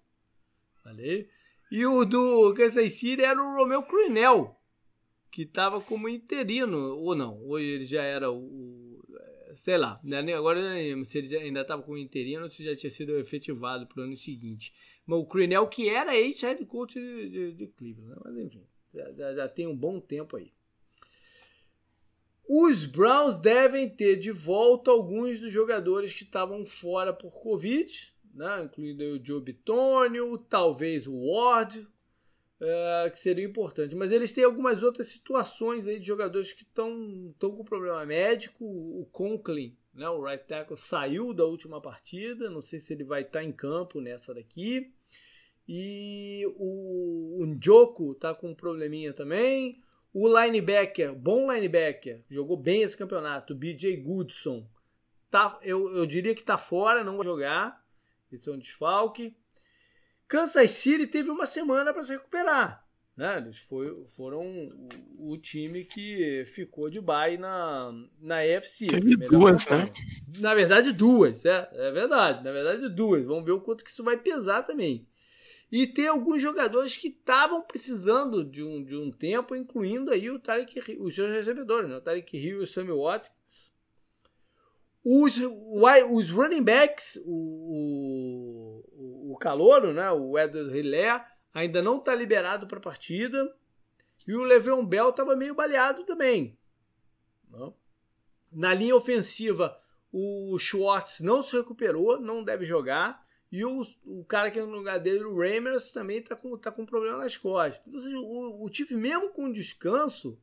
[0.83, 1.27] valeu?
[1.73, 4.55] E o do Kansas City era o Romeo Crennel,
[5.31, 9.03] que estava como interino, ou não, ou ele já era o.
[9.55, 12.63] Sei lá, né, agora eu não lembro se ele ainda estava como interino ou se
[12.63, 14.71] já tinha sido efetivado para o ano seguinte.
[15.03, 18.21] Mas o Crinell, que era ex-head coach de, de, de, Cleveland, né?
[18.23, 20.53] mas enfim, já, já tem um bom tempo aí.
[22.47, 28.63] Os Browns devem ter de volta alguns dos jogadores que estavam fora por Covid, né?
[28.63, 33.95] incluindo o Joe Bitonio, talvez o Ward, uh, que seria importante.
[33.95, 38.65] Mas eles têm algumas outras situações aí de jogadores que estão com problema médico.
[38.65, 42.49] O Conklin, né, o right tackle, saiu da última partida.
[42.49, 44.91] Não sei se ele vai estar tá em campo nessa daqui.
[45.67, 49.81] E o, o Njoku tá com um probleminha também.
[50.13, 54.63] O linebacker, bom linebacker, jogou bem esse campeonato, BJ Goodson,
[55.31, 57.82] tá, eu, eu diria que tá fora, não vai jogar.
[58.35, 59.35] É um desfalque.
[60.27, 62.83] Kansas City teve uma semana para se recuperar.
[63.15, 63.37] Né?
[63.37, 64.41] Eles foi, foram
[65.19, 68.87] o, o, time que ficou de bye na, na EFC.
[68.87, 69.91] Teve duas, né?
[70.39, 71.45] Na verdade, duas.
[71.45, 72.43] É, é verdade.
[72.43, 73.23] Na verdade, duas.
[73.23, 75.07] Vamos ver o quanto que isso vai pesar também.
[75.71, 80.39] E tem alguns jogadores que estavam precisando de um, de um tempo, incluindo aí o
[80.39, 81.97] Tarek, os seus recebedores, né?
[81.97, 83.72] o Tarek Hill e o Sammy Watkins.
[85.03, 91.23] Os, os running backs, o, o, o calouro, né, o Edward Hilaire,
[91.53, 93.53] ainda não está liberado para a partida.
[94.27, 96.57] E o Le'Veon Bell estava meio baleado também.
[97.49, 97.75] Não?
[98.51, 99.77] Na linha ofensiva,
[100.11, 103.23] o Schwartz não se recuperou, não deve jogar.
[103.51, 106.71] E o, o cara que é no lugar dele, o Ramers, também está com, tá
[106.71, 107.85] com problema nas costas.
[107.85, 110.39] Então, assim, o, o time, mesmo com descanso,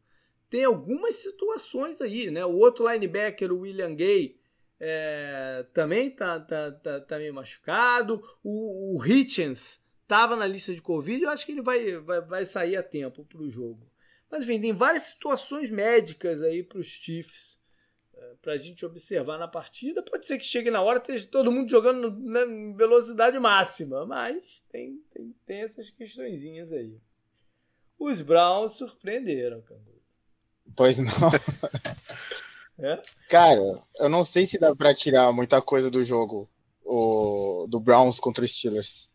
[0.48, 2.30] tem algumas situações aí.
[2.30, 2.44] Né?
[2.44, 4.39] O outro linebacker, o William Gay,
[4.80, 8.22] é, também tá, tá, tá, tá, meio machucado.
[8.42, 12.46] O, o Hitchens estava na lista de Covid, eu acho que ele vai, vai, vai
[12.46, 13.86] sair a tempo para o jogo.
[14.30, 17.58] Mas enfim, tem várias situações médicas aí para os Chiefs
[18.14, 20.02] é, para a gente observar na partida.
[20.02, 25.02] Pode ser que chegue na hora esteja todo mundo jogando na velocidade máxima, mas tem,
[25.12, 26.98] tem, tem essas questõezinhas aí.
[27.98, 30.00] Os Browns surpreenderam, Canguru.
[30.74, 31.06] Pois não.
[32.82, 33.00] É?
[33.28, 33.60] Cara,
[33.98, 36.48] eu não sei se dá para tirar muita coisa do jogo
[36.84, 39.08] o, do Browns contra os Steelers.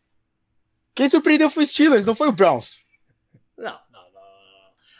[0.94, 2.78] Quem surpreendeu foi os Steelers, não foi o Browns.
[3.56, 4.22] Não, não, não.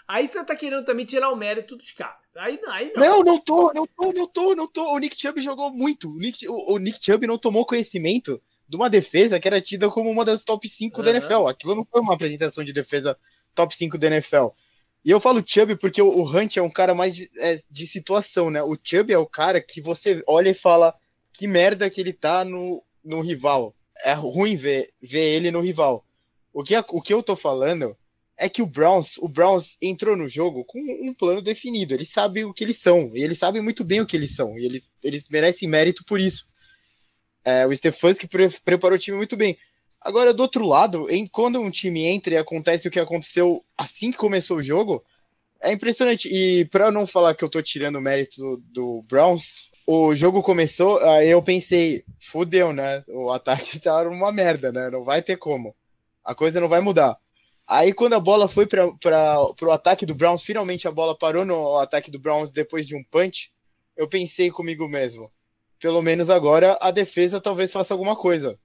[0.09, 2.27] Aí você tá querendo também tirar o mérito dos caras.
[2.37, 3.03] Aí, aí não.
[3.03, 4.95] Não, não tô, não tô, não tô, não tô.
[4.95, 6.11] O Nick Chubb jogou muito.
[6.11, 9.89] O Nick, o, o Nick Chubb não tomou conhecimento de uma defesa que era tida
[9.89, 11.05] como uma das top 5 uhum.
[11.05, 11.47] da NFL.
[11.47, 13.17] Aquilo não foi uma apresentação de defesa
[13.55, 14.49] top 5 da NFL.
[15.07, 18.51] E eu falo Chubb porque o, Hunt é um cara mais de, é, de, situação,
[18.51, 18.61] né?
[18.61, 20.93] O Chubb é o cara que você olha e fala
[21.33, 23.73] que merda que ele tá no, no rival.
[24.05, 26.05] É ruim ver, ver ele no rival.
[26.53, 27.97] O que, o que eu tô falando
[28.37, 31.95] é que o Browns, o Browns entrou no jogo com um plano definido.
[31.95, 33.13] Eles sabem o que eles são.
[33.15, 34.59] E eles sabem muito bem o que eles são.
[34.59, 36.49] E eles, eles merecem mérito por isso.
[37.45, 39.57] É, o Stefanski pre preparou o time muito bem.
[40.07, 44.13] Agora, do outro lado, em, quando um time entra e acontece o que aconteceu assim
[44.13, 45.05] que começou o jogo,
[45.61, 46.29] é impressionante.
[46.33, 50.43] E para não falar que eu tô tirando o mérito do, do Browns, o jogo
[50.43, 53.03] começou, eu pensei, fudeu, né?
[53.09, 54.89] O ataque tá uma merda, né?
[54.91, 55.75] Não vai ter como.
[56.25, 57.19] A coisa não vai mudar.
[57.67, 61.79] Aí quando a bola foi para o ataque do Browns, finalmente a bola parou no
[61.79, 63.51] ataque do Browns depois de um punch,
[63.97, 65.33] eu pensei comigo mesmo,
[65.81, 68.57] pelo menos agora a defesa talvez faça alguma coisa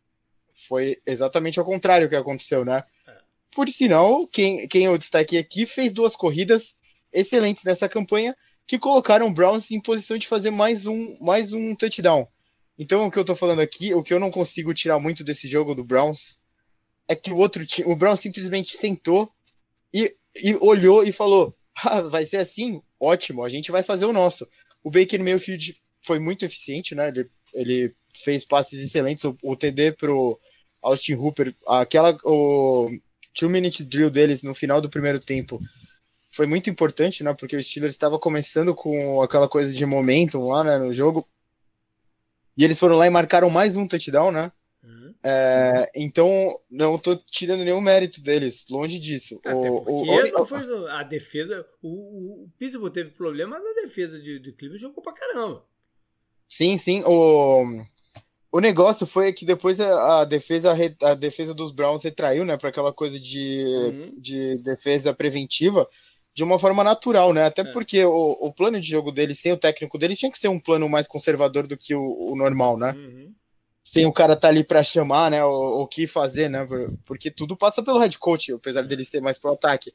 [0.56, 2.84] foi exatamente ao contrário que aconteceu, né?
[3.08, 3.18] É.
[3.52, 6.76] Por sinal, quem, quem eu destaquei aqui fez duas corridas
[7.12, 8.36] excelentes nessa campanha
[8.66, 12.28] que colocaram o Browns em posição de fazer mais um, mais um touchdown.
[12.80, 15.48] Então, o que eu tô falando aqui, o que eu não consigo tirar muito desse
[15.48, 16.40] jogo do Browns
[17.08, 19.32] é que o outro time, o Browns simplesmente sentou
[19.94, 22.82] e e olhou e falou: ah, vai ser assim?
[23.00, 24.48] Ótimo, a gente vai fazer o nosso.
[24.84, 27.10] O Baker Mayfield foi muito eficiente, né?
[27.10, 29.24] Ele, ele fez passes excelentes.
[29.24, 30.40] O, o TD pro
[30.82, 32.90] Austin Hooper, aquela o
[33.34, 35.60] two minute drill deles no final do primeiro tempo
[36.34, 37.34] foi muito importante, né?
[37.34, 41.28] Porque o Steelers estava começando com aquela coisa de momentum lá né, no jogo.
[42.58, 44.52] E eles foram lá e marcaram mais um touchdown, né?
[44.84, 45.14] Uhum.
[45.24, 49.40] É, então, não tô tirando nenhum mérito deles, longe disso.
[49.44, 51.66] Até o, porque o, foi a defesa.
[51.82, 55.66] O, o Pittsburgh teve problema na defesa de, de Cleveland jogou pra caramba.
[56.48, 57.04] Sim, sim.
[57.06, 57.84] O,
[58.52, 62.92] o negócio foi que depois a, defesa, a defesa dos Browns retraiu, né, para aquela
[62.92, 64.14] coisa de, uhum.
[64.18, 65.88] de defesa preventiva
[66.34, 67.44] de uma forma natural, né?
[67.44, 67.72] Até é.
[67.72, 70.60] porque o, o plano de jogo deles, sem o técnico deles, tinha que ser um
[70.60, 72.92] plano mais conservador do que o, o normal, né?
[72.92, 73.34] Uhum.
[73.84, 75.44] Sem o cara tá ali para chamar, né?
[75.44, 76.66] O, o que fazer, né?
[77.06, 79.94] Porque tudo passa pelo head coach, apesar deles ser mais pro ataque.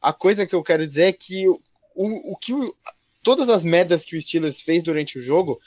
[0.00, 2.52] A coisa que eu quero dizer é que o, o que
[3.22, 5.58] todas as merdas que o Steelers fez durante o jogo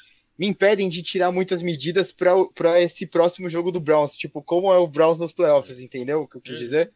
[0.41, 4.77] me impedem de tirar muitas medidas para esse próximo jogo do Browns, tipo, como é
[4.79, 6.59] o Browns nos playoffs, entendeu o que eu quis uhum.
[6.59, 6.91] dizer?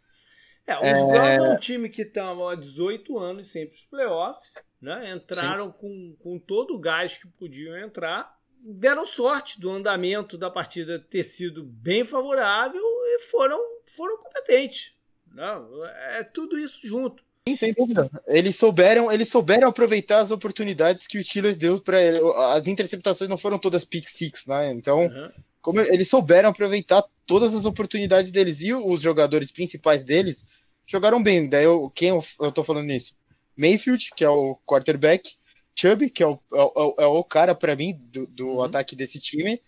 [0.66, 0.93] É, os é...
[0.93, 5.12] Browns é um time que estava há 18 anos sempre os playoffs, né?
[5.12, 10.98] Entraram com, com todo o gás que podiam entrar, deram sorte do andamento da partida
[10.98, 14.96] ter sido bem favorável e foram, foram competentes.
[15.32, 16.18] Não, né?
[16.18, 17.24] é tudo isso junto.
[17.48, 18.10] Sim, sem dúvida.
[18.28, 22.20] Eles souberam, eles souberam aproveitar as oportunidades que o Steelers deu para ele.
[22.54, 24.72] As interceptações não foram todas pick six, né?
[24.72, 25.32] Então, uhum.
[25.62, 30.43] como eles souberam aproveitar todas as oportunidades deles e os jogadores principais deles
[30.88, 31.48] jogaram bem.
[31.48, 33.14] Daí eu, quem eu, eu tô falando nisso?
[33.56, 35.36] Mayfield, que é o quarterback,
[35.78, 38.64] Chubb, que é o, é o, é o cara para mim do, do uhum.
[38.64, 39.62] ataque desse time,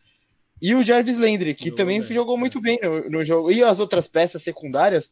[0.60, 3.52] e o Jarvis Landry, que também jogou muito bem no, no jogo.
[3.52, 5.12] E as outras peças secundárias,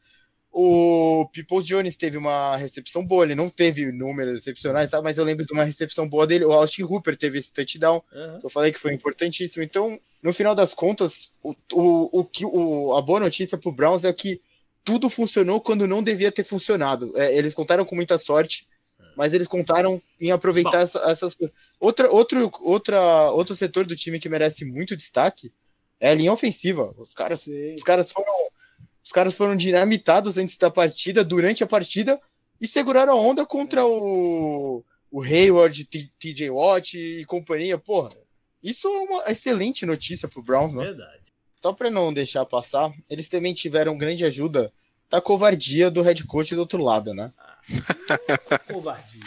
[0.58, 5.02] o Peoples Jones teve uma recepção boa, ele não teve números excepcionais, tá?
[5.02, 6.46] mas eu lembro de uma recepção boa dele.
[6.46, 8.40] O Austin Hooper teve esse touchdown, uhum.
[8.40, 9.62] que eu falei que foi importantíssimo.
[9.62, 14.06] Então, no final das contas, o, o, o, que, o, a boa notícia pro Browns
[14.06, 14.40] é que
[14.82, 17.12] tudo funcionou quando não devia ter funcionado.
[17.18, 18.66] É, eles contaram com muita sorte,
[19.18, 21.54] mas eles contaram em aproveitar essa, essas coisas.
[21.82, 25.52] Outra, outro, outra, outro setor do time que merece muito destaque
[26.00, 26.96] é a linha ofensiva.
[26.98, 27.46] Os caras,
[27.76, 28.34] os caras foram
[29.06, 32.20] os caras foram dinamitados antes da partida, durante a partida,
[32.60, 35.86] e seguraram a onda contra o, o Hayward,
[36.18, 37.78] TJ Watt e companhia.
[37.78, 38.12] Porra,
[38.64, 40.86] isso é uma excelente notícia pro Browns, né?
[40.86, 41.32] Verdade.
[41.62, 44.74] Só para não deixar passar, eles também tiveram grande ajuda
[45.08, 47.32] da covardia do head coach do outro lado, né?
[47.38, 47.58] Ah,
[48.74, 49.24] covardia.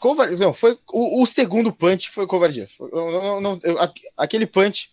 [0.00, 0.36] Covardia.
[0.38, 2.66] Não, foi o, o, segundo punch foi covardia.
[2.66, 3.76] Foi, eu, não, não, eu,
[4.16, 4.90] aquele punch,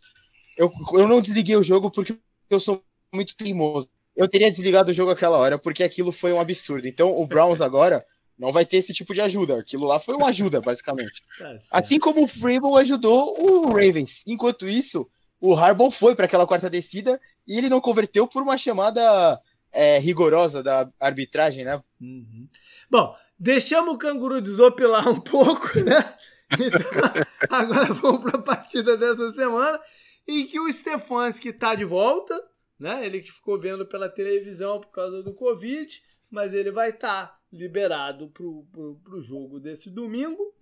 [0.55, 2.15] eu, eu não desliguei o jogo porque
[2.51, 2.83] eu sou
[3.13, 3.89] muito teimoso.
[4.15, 6.87] Eu teria desligado o jogo aquela hora, porque aquilo foi um absurdo.
[6.87, 8.05] Então, o Browns agora
[8.37, 9.59] não vai ter esse tipo de ajuda.
[9.59, 11.23] Aquilo lá foi uma ajuda, basicamente.
[11.37, 14.23] Tá assim como o Freeman ajudou o Ravens.
[14.25, 18.57] Enquanto isso, o Harbaugh foi para aquela quarta descida e ele não converteu por uma
[18.57, 19.39] chamada
[19.71, 21.81] é, rigorosa da arbitragem, né?
[21.99, 22.47] Uhum.
[22.89, 26.13] Bom, deixamos o canguru desopilar um pouco, né?
[26.53, 26.81] Então,
[27.49, 29.79] agora vamos para a partida dessa semana
[30.27, 32.41] em que o Stefanski está de volta,
[32.79, 33.05] né?
[33.05, 37.41] Ele que ficou vendo pela televisão por causa do Covid, mas ele vai estar tá
[37.51, 40.53] liberado para o jogo desse domingo.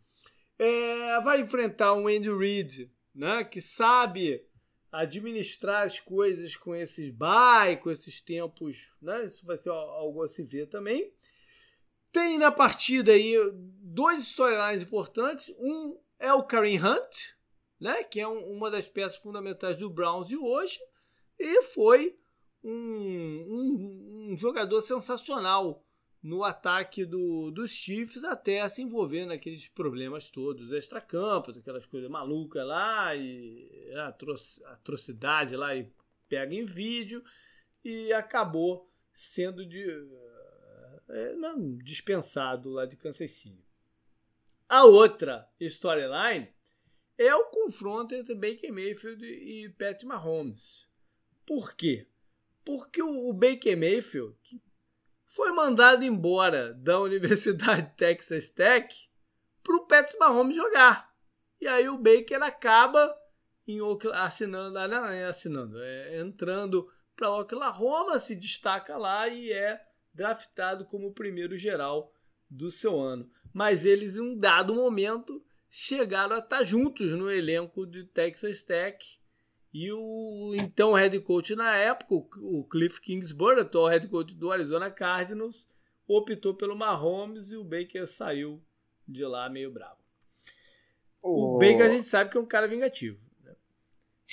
[0.57, 3.43] É, vai enfrentar um Andy Reid, né?
[3.43, 4.45] Que sabe
[4.91, 9.25] administrar as coisas com esses bye, com esses tempos, né?
[9.25, 11.11] Isso vai ser algo a se ver também.
[12.11, 13.33] Tem na partida aí
[13.81, 15.49] dois storylines importantes.
[15.57, 17.33] Um é o Kareem Hunt,
[17.79, 18.03] né?
[18.03, 20.77] Que é um, uma das peças fundamentais do Browns de hoje
[21.39, 22.17] e foi
[22.63, 25.83] um, um, um jogador sensacional
[26.23, 32.65] no ataque do, dos Chiefs até se envolver naqueles problemas todos, extra-campos, aquelas coisas malucas
[32.65, 33.69] lá, e
[34.71, 35.91] atrocidade lá, e
[36.29, 37.21] pega em vídeo,
[37.83, 39.85] e acabou sendo de,
[41.09, 43.61] é, não, dispensado lá de Kansas City.
[44.69, 46.47] A outra storyline
[47.17, 50.87] é o confronto entre Baker Mayfield e Pat Mahomes.
[51.45, 52.07] Por quê?
[52.63, 54.37] Porque o Baker Mayfield
[55.25, 59.09] foi mandado embora da Universidade Texas Tech
[59.63, 61.13] para o Patrick Mahomes jogar.
[61.59, 63.17] E aí o Baker acaba
[63.67, 63.79] em
[64.13, 69.81] assinando, ah, é assinando, é entrando para Oklahoma, se destaca lá e é
[70.13, 72.13] draftado como o primeiro geral
[72.49, 73.29] do seu ano.
[73.53, 79.19] Mas eles, em um dado momento, chegaram a estar juntos no elenco de Texas Tech
[79.73, 84.91] e o então head coach na época, o Cliff Kingsbury, atual head coach do Arizona
[84.91, 85.67] Cardinals,
[86.07, 88.61] optou pelo Mahomes e o Baker saiu
[89.07, 89.97] de lá meio bravo.
[91.23, 93.17] O, o Baker a gente sabe que é um cara vingativo.
[93.43, 93.55] Né?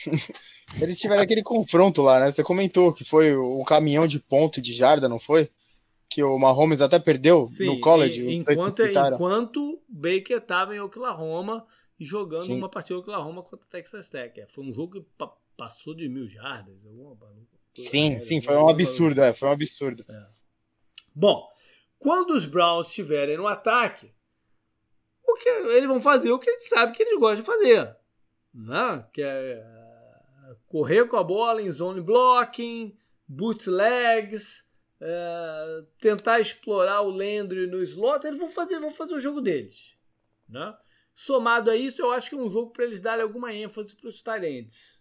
[0.81, 2.31] Eles tiveram aquele confronto lá, né?
[2.31, 5.49] Você comentou que foi o caminhão de ponto de jarda, não foi?
[6.09, 8.29] Que o Mahomes até perdeu Sim, no college.
[8.31, 11.67] Enquanto, enquanto o Baker estava em Oklahoma
[12.01, 12.57] jogando Sim.
[12.57, 14.41] uma partida de Oklahoma contra o Texas Tech.
[14.41, 15.07] É, foi um jogo que
[15.57, 16.75] passou de mil jardas.
[16.85, 17.17] Alguma,
[17.77, 20.05] sim, sim, foi um absurdo, é, foi um absurdo.
[20.09, 20.27] É.
[21.15, 21.47] Bom,
[21.99, 24.13] quando os Browns estiverem no ataque,
[25.23, 27.97] o que eles vão fazer o que eles sabem que eles gostam de fazer.
[28.55, 29.07] Né?
[29.13, 32.97] Que é, é correr com a bola em zone blocking,
[33.29, 34.65] bootlegs,
[35.01, 39.95] é, tentar explorar o Landry no slot, eles vão fazer, vão fazer o jogo deles.
[40.49, 40.75] Né?
[41.23, 44.09] Somado a isso, eu acho que é um jogo para eles darem alguma ênfase para
[44.09, 44.99] os Tyrants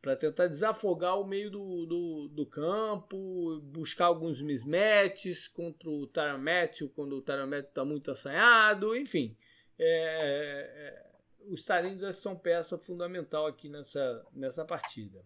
[0.00, 6.08] para tentar desafogar o meio do, do, do, campo, buscar alguns mismatches contra o
[6.38, 9.36] Matthew, quando o Matthew está muito assanhado, enfim.
[9.78, 11.10] É, é,
[11.52, 15.22] os Tyrants são peça fundamental aqui nessa, nessa partida.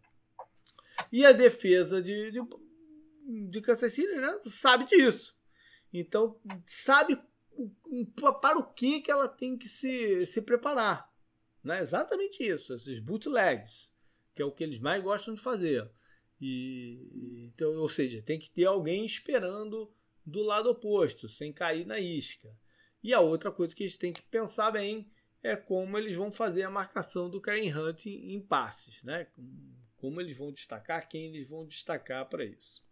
[1.12, 2.40] E a defesa de, de,
[3.50, 5.32] de Kansas City né, sabe disso.
[5.92, 7.22] Então, sabe
[8.40, 11.10] para o que, que ela tem que se, se preparar.
[11.62, 11.80] Né?
[11.80, 13.92] Exatamente isso, esses bootlegs
[14.34, 15.90] que é o que eles mais gostam de fazer.
[16.40, 19.92] E, então, ou seja, tem que ter alguém esperando
[20.24, 22.48] do lado oposto, sem cair na isca.
[23.02, 25.10] E a outra coisa que eles têm que pensar bem
[25.42, 29.26] é como eles vão fazer a marcação do Karen Hunt em, em passes, né?
[29.96, 32.82] Como eles vão destacar, quem eles vão destacar para isso.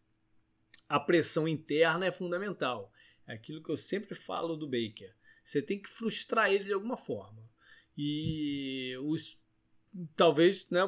[0.88, 2.92] A pressão interna é fundamental.
[3.30, 5.14] É aquilo que eu sempre falo do Baker.
[5.44, 7.48] Você tem que frustrar ele de alguma forma.
[7.96, 9.40] E os
[10.16, 10.80] talvez, né,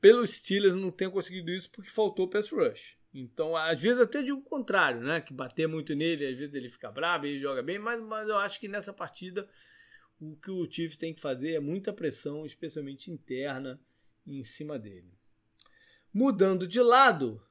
[0.00, 2.96] pelos Steelers não tenha conseguido isso porque faltou pass rush.
[3.12, 6.68] Então, às vezes até digo o contrário, né, que bater muito nele, às vezes ele
[6.68, 9.48] fica bravo, ele joga bem, mas, mas eu acho que nessa partida
[10.20, 13.80] o que o Chiefs tem que fazer é muita pressão, especialmente interna,
[14.26, 15.12] em cima dele.
[16.12, 17.42] Mudando de lado,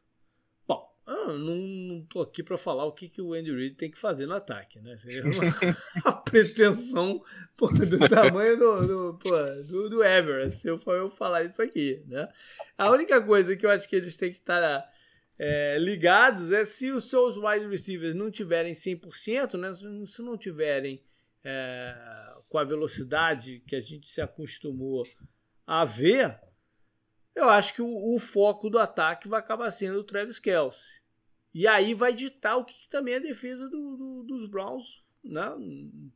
[1.07, 3.97] ah, não, não tô aqui para falar o que, que o Andy Reid tem que
[3.97, 4.97] fazer no ataque, né?
[4.97, 7.23] Seria uma, uma pretensão
[7.55, 9.29] pô, do tamanho do, do, pô,
[9.67, 12.27] do, do Everest, se eu for eu falar isso aqui, né?
[12.75, 14.83] A única coisa que eu acho que eles têm que estar
[15.37, 19.73] é, ligados é se os seus wide receivers não tiverem 100%, né?
[19.73, 21.03] Se não tiverem
[21.43, 21.95] é,
[22.49, 25.03] com a velocidade que a gente se acostumou
[25.67, 26.39] a ver,
[27.35, 31.01] eu acho que o, o, foco do ataque vai acabar sendo o Travis Kelsey.
[31.53, 35.53] E aí vai ditar o que, que também a defesa do, do, dos Browns né,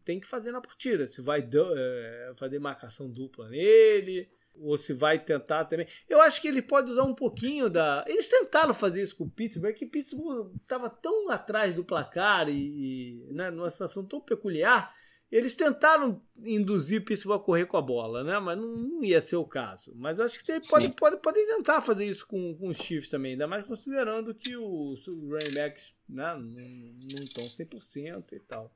[0.06, 1.08] tem que fazer na partida.
[1.08, 5.88] Se vai é, fazer marcação dupla nele, ou se vai tentar também.
[6.08, 8.04] Eu acho que ele pode usar um pouquinho da.
[8.08, 13.24] Eles tentaram fazer isso com o Pittsburgh, que Pittsburgh estava tão atrás do placar e,
[13.30, 14.94] e né, numa situação tão peculiar
[15.32, 18.40] eles tentaram induzir o Pittsburgh a correr com a bola, né?
[18.40, 19.94] Mas não, não ia ser o caso.
[19.96, 23.48] Mas acho que ele pode, pode, tentar fazer isso com, com os Chiefs também, ainda
[23.48, 28.72] mais considerando que os running backs né, não estão 100% e tal.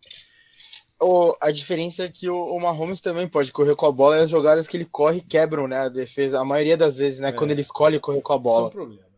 [1.01, 4.21] O, a diferença é que o, o Mahomes também pode correr com a bola e
[4.21, 7.29] as jogadas que ele corre quebram né, a defesa, a maioria das vezes, né?
[7.29, 7.31] É.
[7.31, 8.69] Quando ele escolhe correr com a bola.
[8.69, 9.13] Isso é um problema.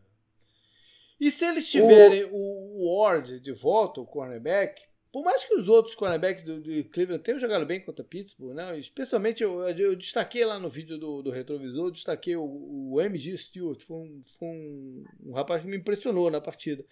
[1.19, 4.81] E se eles tiverem o, o Ward de volta, o cornerback,
[5.15, 8.77] por mais que os outros cornerbacks do, do, Cleveland tenham jogado bem contra Pittsburgh, né?
[8.77, 12.43] especialmente eu, eu destaquei lá no vídeo do, do retrovisor, destaquei o,
[12.91, 16.83] o MG Stewart, foi, um, foi um, um, rapaz que me impressionou na partida.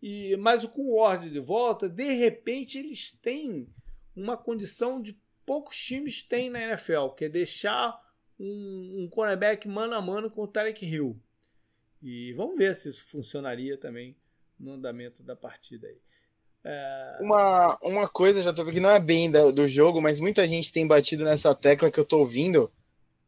[0.00, 3.68] E Mas com o Ward de volta, de repente eles têm
[4.16, 5.14] uma condição de
[5.44, 8.00] poucos times têm na NFL, que é deixar
[8.40, 11.20] um, um cornerback mano a mano com o Tarek Hill.
[12.02, 14.16] E vamos ver se isso funcionaria também
[14.58, 16.07] no andamento da partida aí.
[16.64, 17.18] É...
[17.20, 20.72] Uma, uma coisa, já tô que não é bem do, do, jogo, mas muita gente
[20.72, 22.70] tem batido nessa tecla que eu tô ouvindo.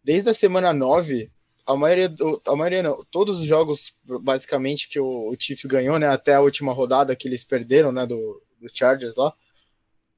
[0.03, 1.31] Desde a semana 9,
[1.67, 5.99] a maioria, do, a maioria não, todos os jogos, basicamente, que o, o Chiefs ganhou,
[5.99, 9.33] né, até a última rodada que eles perderam, né, do, do Chargers lá,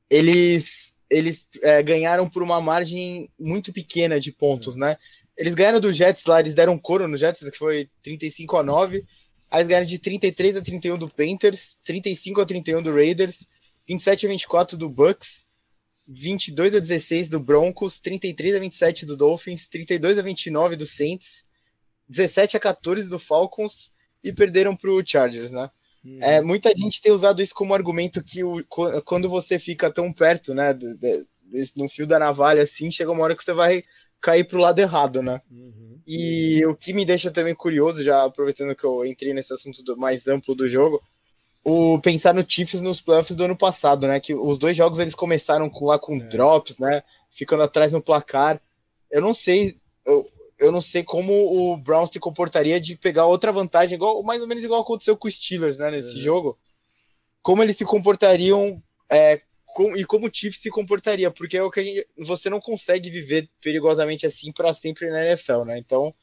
[0.08, 4.96] eles, eles é, ganharam por uma margem muito pequena de pontos, né?
[5.36, 9.04] Eles ganharam do Jets lá, eles deram couro no Jets, que foi 35 a 9,
[9.53, 13.46] Aí ganharam de 33 a 31 do Panthers, 35 a 31 do Raiders,
[13.86, 15.46] 27 a 24 do Bucks,
[16.09, 21.44] 22 a 16 do Broncos, 33 a 27 do Dolphins, 32 a 29 do Saints,
[22.09, 23.92] 17 a 14 do Falcons
[24.24, 25.68] e perderam para o Chargers, né?
[26.03, 26.18] Hum.
[26.22, 28.64] É, muita gente tem usado isso como argumento que o,
[29.05, 33.12] quando você fica tão perto, né, de, de, de, no fio da navalha, assim, chega
[33.12, 33.84] uma hora que você vai
[34.22, 35.40] cair para o lado errado, né?
[35.50, 36.00] Uhum.
[36.06, 39.96] E o que me deixa também curioso, já aproveitando que eu entrei nesse assunto do,
[39.96, 41.02] mais amplo do jogo,
[41.64, 44.20] o pensar no Chiefs nos playoffs do ano passado, né?
[44.20, 46.20] Que os dois jogos eles começaram com, lá com é.
[46.20, 47.02] drops, né?
[47.30, 48.60] Ficando atrás no placar.
[49.10, 53.52] Eu não sei, eu, eu não sei como o Browns se comportaria de pegar outra
[53.52, 55.90] vantagem, igual, mais ou menos igual aconteceu com os Steelers, né?
[55.90, 56.22] Nesse é.
[56.22, 56.58] jogo.
[57.42, 59.40] Como eles se comportariam é,
[59.74, 63.10] com, e como o Chiefs se comportaria, porque é o que gente, você não consegue
[63.10, 65.78] viver perigosamente assim para sempre na NFL, né?
[65.78, 66.14] Então,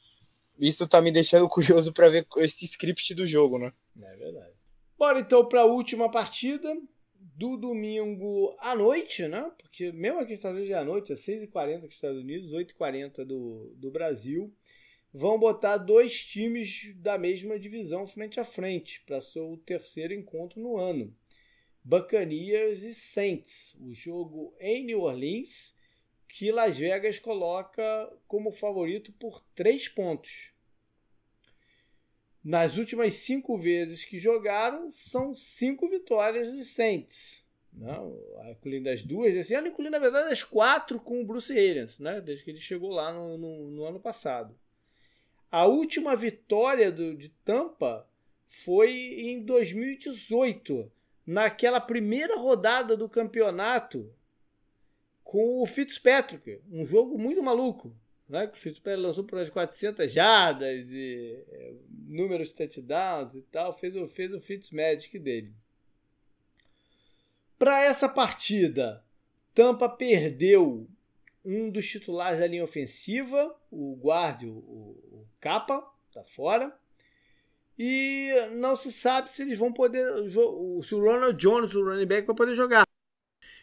[0.60, 3.72] isso tá me deixando curioso para ver esse script do jogo, né?
[4.02, 4.54] É verdade.
[4.98, 6.76] Bora então para a última partida
[7.16, 9.50] do domingo à noite, né?
[9.58, 13.26] Porque mesmo aqui nos Estados Unidos é à noite, é 6h40 dos Estados Unidos, 8h40
[13.26, 14.54] do, do Brasil.
[15.12, 20.78] Vão botar dois times da mesma divisão frente a frente para seu terceiro encontro no
[20.78, 21.16] ano.
[21.84, 23.76] Buccaneers e Saints.
[23.80, 25.76] O jogo em New Orleans,
[26.28, 27.82] que Las Vegas coloca
[28.28, 30.52] como favorito por três pontos.
[32.44, 37.44] Nas últimas cinco vezes que jogaram, são cinco vitórias dos Saints.
[37.74, 38.18] Não,
[38.50, 42.20] incluindo as duas desse ano, incluindo, na verdade, as quatro com o Bruce Arians, né?
[42.20, 44.58] desde que ele chegou lá no, no, no ano passado.
[45.52, 48.08] A última vitória do, de Tampa
[48.48, 50.92] foi em 2018,
[51.26, 54.12] naquela primeira rodada do campeonato
[55.24, 57.96] com o Fitzpatrick, um jogo muito maluco
[58.30, 58.50] né?
[58.54, 61.74] o Fitzpatrick lançou por umas 400 jardas e é,
[62.08, 65.52] números de touchdowns e tal, fez, o, fez o Fitzmagic dele.
[67.58, 69.04] Para essa partida,
[69.54, 70.88] Tampa perdeu
[71.44, 76.79] um dos titulares da linha ofensiva, o guarda, o, o Capa, tá fora.
[77.82, 80.06] E não se sabe se eles vão poder.
[80.84, 82.84] Se o Ronald Jones, o running back, vai poder jogar.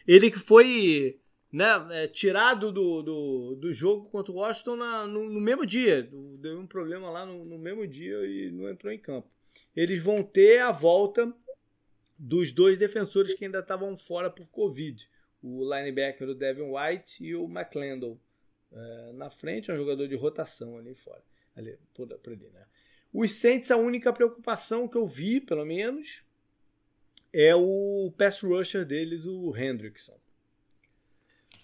[0.07, 1.21] Ele que foi
[1.53, 6.09] né, é, tirado do, do, do, jogo contra o Washington na, no, no, mesmo dia.
[6.39, 9.29] Deu um problema lá no, no, mesmo dia e não entrou em campo.
[9.75, 11.31] Eles vão ter a volta
[12.17, 15.07] dos dois defensores que ainda estavam fora por Covid.
[15.43, 18.19] O linebacker, o Devin White e o McClendon.
[18.71, 21.23] É, na frente, é um jogador de rotação ali fora.
[21.55, 22.65] Ali, por, por ali, né?
[23.13, 26.23] Os Saints, a única preocupação que eu vi, pelo menos,
[27.31, 30.19] é o pass rusher deles, o Hendrickson.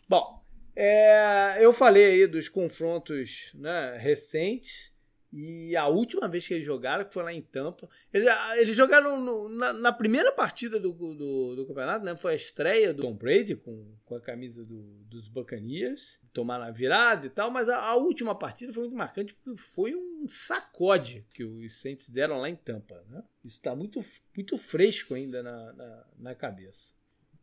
[0.08, 0.44] Bom,
[0.76, 4.93] é, eu falei aí dos confrontos né, recentes.
[5.36, 9.20] E a última vez que eles jogaram, que foi lá em Tampa, eles, eles jogaram
[9.20, 12.16] no, na, na, primeira partida do, do, do, campeonato, né?
[12.16, 16.72] Foi a estreia do Tom Brady com, com a camisa do, dos Buccaneers, tomaram a
[16.72, 21.26] virada e tal, mas a, a, última partida foi muito marcante porque foi um sacode
[21.34, 23.24] que os Saints deram lá em Tampa, né?
[23.44, 24.06] Isso está muito,
[24.36, 26.94] muito fresco ainda na, na, na cabeça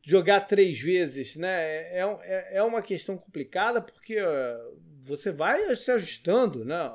[0.02, 1.48] jogar três vezes, né?
[1.50, 4.16] É, é, é uma questão complicada porque
[4.98, 6.90] você vai se ajustando, né?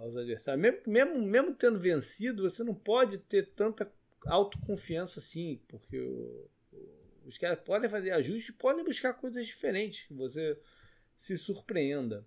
[0.00, 0.62] Aos adversários.
[0.62, 3.90] Mesmo, mesmo, mesmo tendo vencido, você não pode ter tanta
[4.26, 6.48] autoconfiança assim, porque o,
[7.24, 10.58] os caras podem fazer ajustes, podem buscar coisas diferentes que você
[11.16, 12.24] se surpreenda.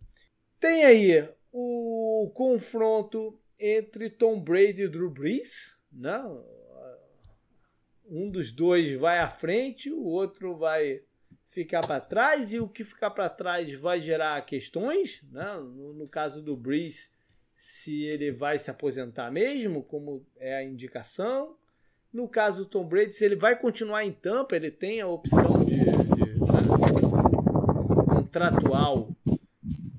[0.60, 6.22] Tem aí o confronto entre Tom Brady e Drew Brees, né?
[8.10, 11.04] um dos dois vai à frente, o outro vai
[11.48, 15.56] ficar para trás e o que ficar para trás vai gerar questões, né?
[15.56, 17.10] no, no caso do Breeze,
[17.60, 21.57] se ele vai se aposentar mesmo, como é a indicação.
[22.12, 25.66] No caso do Tom Brady, se ele vai continuar em Tampa, ele tem a opção
[25.66, 26.62] de, de né?
[28.05, 29.10] contratual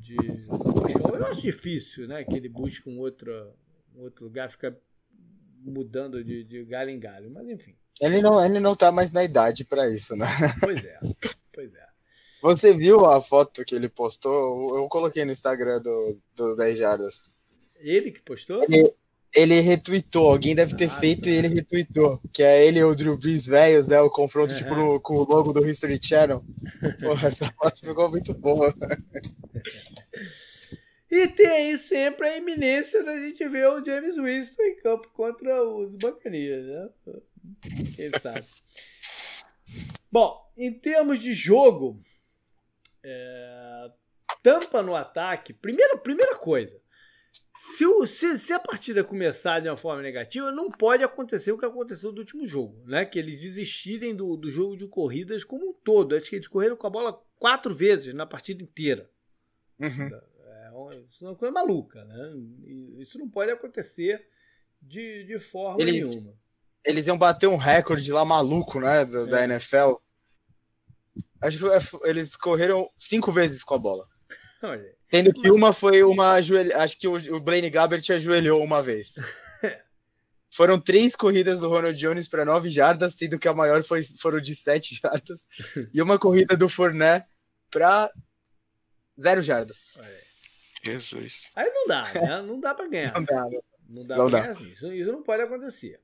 [0.00, 3.30] de eu acho difícil, né, que ele busque um outro,
[3.94, 4.74] um outro lugar, fica
[5.58, 7.76] mudando de, de galho em galho, mas enfim.
[8.00, 10.26] Ele não, ele não tá mais na idade para isso, né?
[10.60, 10.98] Pois é,
[11.52, 11.86] pois é.
[12.40, 14.78] Você viu a foto que ele postou?
[14.78, 17.34] Eu coloquei no Instagram do, do 10 Jardas.
[17.80, 18.62] Ele que postou?
[18.62, 18.92] Ele,
[19.34, 21.30] ele retweetou, alguém deve ter ah, feito tá.
[21.30, 22.20] e ele retweetou.
[22.32, 24.00] Que é ele e o Drew Brees velhos, né?
[24.00, 26.44] O confronto tipo, no, com o logo do History Channel.
[27.00, 28.74] Porra, essa foto ficou muito boa.
[31.10, 35.60] E tem aí sempre a iminência da gente ver o James Winston em campo contra
[35.64, 36.88] os Buccaneers, né?
[37.96, 38.44] Quem sabe?
[40.10, 41.98] Bom, em termos de jogo,
[43.02, 43.90] é...
[44.40, 45.52] tampa no ataque.
[45.52, 46.80] Primeira, primeira coisa,
[47.62, 51.58] se, o, se, se, a partida começar de uma forma negativa, não pode acontecer o
[51.58, 53.04] que aconteceu no último jogo, né?
[53.04, 56.16] Que eles desistirem do, do jogo de corridas como um todo.
[56.16, 59.10] Acho que eles correram com a bola quatro vezes na partida inteira.
[59.78, 60.06] Uhum.
[60.06, 60.70] É,
[61.10, 62.32] isso é uma coisa maluca, né?
[62.98, 64.26] Isso não pode acontecer
[64.80, 66.34] de, de forma eles, nenhuma
[66.82, 69.04] eles iam bater um recorde lá maluco, né?
[69.04, 69.26] Da, é.
[69.26, 69.96] da NFL.
[71.42, 74.08] Acho que é, eles correram cinco vezes com a bola.
[74.62, 74.99] Olha.
[75.10, 76.76] Sendo que uma foi uma ajoelha...
[76.78, 79.14] Acho que o Blaine Gabbert ajoelhou uma vez.
[80.50, 84.40] foram três corridas do Ronald Jones para nove jardas, sendo que a maior foi, foram
[84.40, 85.46] de sete jardas,
[85.94, 87.26] e uma corrida do Fournette
[87.70, 88.10] para
[89.18, 89.96] zero jardas.
[90.84, 91.50] Jesus.
[91.54, 92.42] Aí não dá, né?
[92.42, 93.14] Não dá para ganhar.
[93.14, 94.68] Não dá, não, não dá não pra ganhar assim.
[94.68, 96.00] Isso, isso não pode acontecer.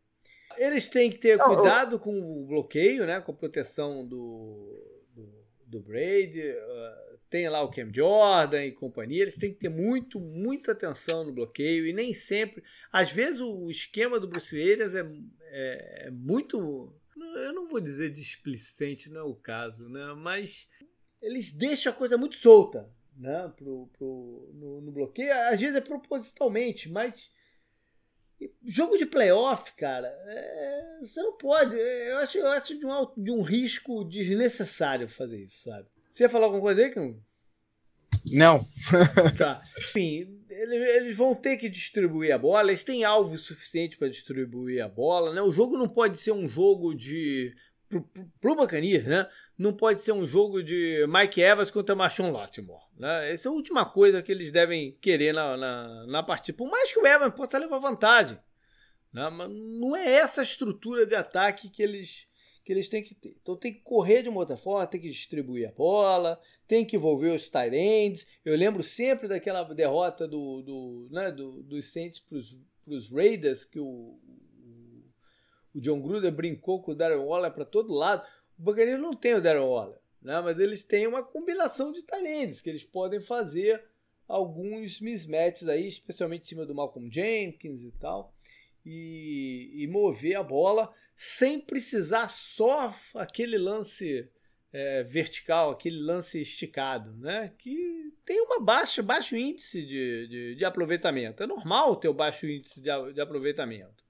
[0.57, 3.21] Eles têm que ter cuidado com o bloqueio, né?
[3.21, 6.51] Com a proteção do, do, do Brady.
[6.51, 9.23] Uh, tem lá o Cam Jordan e companhia.
[9.23, 11.87] Eles têm que ter muito, muita atenção no bloqueio.
[11.87, 12.63] E nem sempre.
[12.93, 15.07] Às vezes o esquema do Bruce Arians é,
[15.51, 16.93] é, é muito.
[17.17, 20.15] Eu não vou dizer displicente, não é o caso, né?
[20.15, 20.69] Mas
[21.21, 23.53] eles deixam a coisa muito solta né?
[23.57, 25.33] pro, pro, no, no bloqueio.
[25.33, 27.31] Às vezes é propositalmente, mas
[28.63, 31.75] Jogo de playoff, cara, é, você não pode.
[31.75, 35.89] Eu acho, eu acho de, um, de um risco desnecessário fazer isso, sabe?
[36.17, 37.15] Você ia falar alguma coisa aí, Cão?
[38.33, 38.67] Não.
[39.37, 39.61] tá.
[39.77, 44.89] Enfim, eles vão ter que distribuir a bola, eles têm alvo suficiente para distribuir a
[44.89, 45.43] bola, né?
[45.43, 47.55] O jogo não pode ser um jogo de
[47.87, 49.29] pro, pro, pro Buccaneers, né?
[49.59, 53.31] Não pode ser um jogo de Mike Evans contra Marshawn Latimore, né?
[53.31, 56.57] Essa é a última coisa que eles devem querer na, na, na partida.
[56.57, 58.39] Por mais que o Evans possa levar vantagem,
[59.13, 59.29] né?
[59.29, 62.27] Mas não é essa estrutura de ataque que eles
[62.67, 63.37] que eles têm que ter.
[63.41, 66.97] Então tem que correr de uma outra forma, tem que distribuir a bola, tem que
[66.97, 68.27] envolver os tight ends.
[68.45, 73.79] Eu lembro sempre daquela derrota do, do, né, do, dos Saints para os Raiders, que
[73.79, 74.19] o,
[75.73, 78.27] o John Gruden brincou com o Darren Waller para todo lado.
[78.59, 80.41] O Buccaneers não tem o Darren Waller, né?
[80.41, 83.81] mas eles têm uma combinação de talentos que eles podem fazer
[84.27, 88.35] alguns mismatches aí, especialmente em cima do Malcolm Jenkins e tal,
[88.87, 94.31] e, e mover a bola sem precisar só aquele lance
[94.73, 97.53] é, vertical, aquele lance esticado, né?
[97.59, 101.43] Que tem uma baixa, baixo índice de, de, de aproveitamento.
[101.43, 104.07] É normal ter o baixo índice de, de aproveitamento.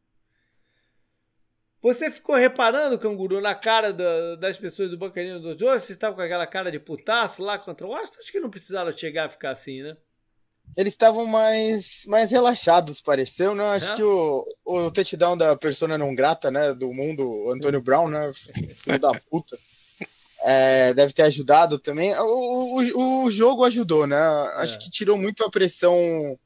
[1.81, 5.79] Você ficou reparando, canguru, na cara da, das pessoas do Bancarinho do Joe?
[5.79, 8.21] Você estava com aquela cara de putaço lá contra o Washington?
[8.21, 9.97] Acho que não precisaram chegar a ficar assim, né?
[10.77, 13.65] Eles estavam mais, mais relaxados, pareceu, né?
[13.69, 13.95] Acho é?
[13.95, 16.73] que o, o touchdown da persona não grata, né?
[16.73, 18.31] Do mundo, o Antônio Brown, né?
[18.77, 19.59] Filho da puta.
[20.43, 22.15] É, deve ter ajudado também.
[22.19, 24.21] O, o, o jogo ajudou, né?
[24.57, 24.79] Acho é.
[24.79, 26.39] que tirou muito a pressão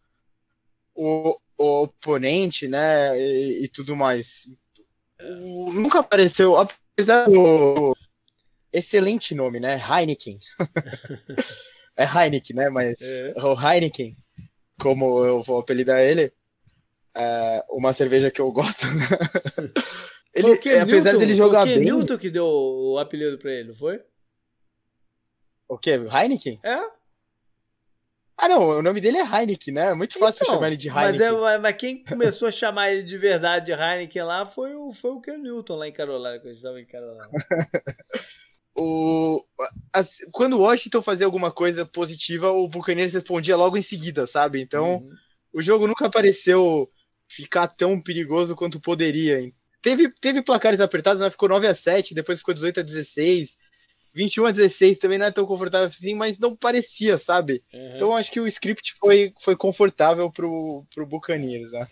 [0.94, 3.18] o, o oponente, né?
[3.20, 4.48] E, e tudo mais
[5.72, 7.96] nunca apareceu, apesar do
[8.72, 9.80] excelente nome, né?
[9.80, 10.38] Heineken.
[12.00, 12.70] é Heineken, né?
[12.70, 13.34] Mas é.
[13.36, 14.16] o Heineken,
[14.78, 16.32] como eu vou apelidar ele,
[17.14, 18.86] é uma cerveja que eu gosto.
[18.86, 19.04] Né?
[20.34, 21.80] ele, é, apesar dele jogar bem.
[21.80, 24.00] Newton que deu o apelido pra ele, não foi?
[25.68, 25.92] O quê?
[25.92, 26.58] Heineken?
[26.62, 26.80] É.
[28.42, 29.90] Ah, não, o nome dele é Heineken, né?
[29.90, 31.32] É muito fácil então, chamar ele de Heineken.
[31.32, 34.90] Mas, é, mas quem começou a chamar ele de verdade de Heineken lá foi o,
[34.92, 37.28] foi o Ken Newton lá em Carolina, quando a gente estava em Carolina.
[38.76, 39.44] o,
[39.92, 44.60] a, quando o Washington fazia alguma coisa positiva, o Buccaneers respondia logo em seguida, sabe?
[44.60, 45.10] Então, uhum.
[45.52, 46.90] o jogo nunca pareceu
[47.28, 49.52] ficar tão perigoso quanto poderia.
[49.82, 51.30] Teve, teve placares apertados, né?
[51.30, 53.56] ficou 9 a 7 depois ficou 18 a 16
[54.12, 57.62] 21 a 16 também não é tão confortável assim, mas não parecia, sabe?
[57.72, 57.94] Uhum.
[57.94, 61.86] Então acho que o script foi, foi confortável pro, pro Buccaneers, né?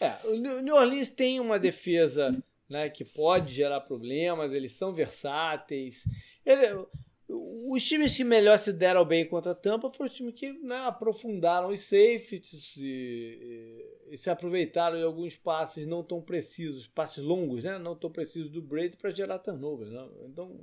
[0.00, 2.36] É, o New Orleans tem uma defesa
[2.68, 6.04] né, que pode gerar problemas, eles são versáteis.
[6.44, 6.86] Ele,
[7.28, 10.76] os times que melhor se deram bem contra a Tampa foram os times que né,
[10.86, 17.22] aprofundaram os safeties e, e, e, se aproveitaram em alguns passes não tão precisos, passes
[17.22, 19.90] longos, né, não tão precisos do Brady para gerar turnovers.
[19.90, 20.08] Né?
[20.26, 20.60] Então,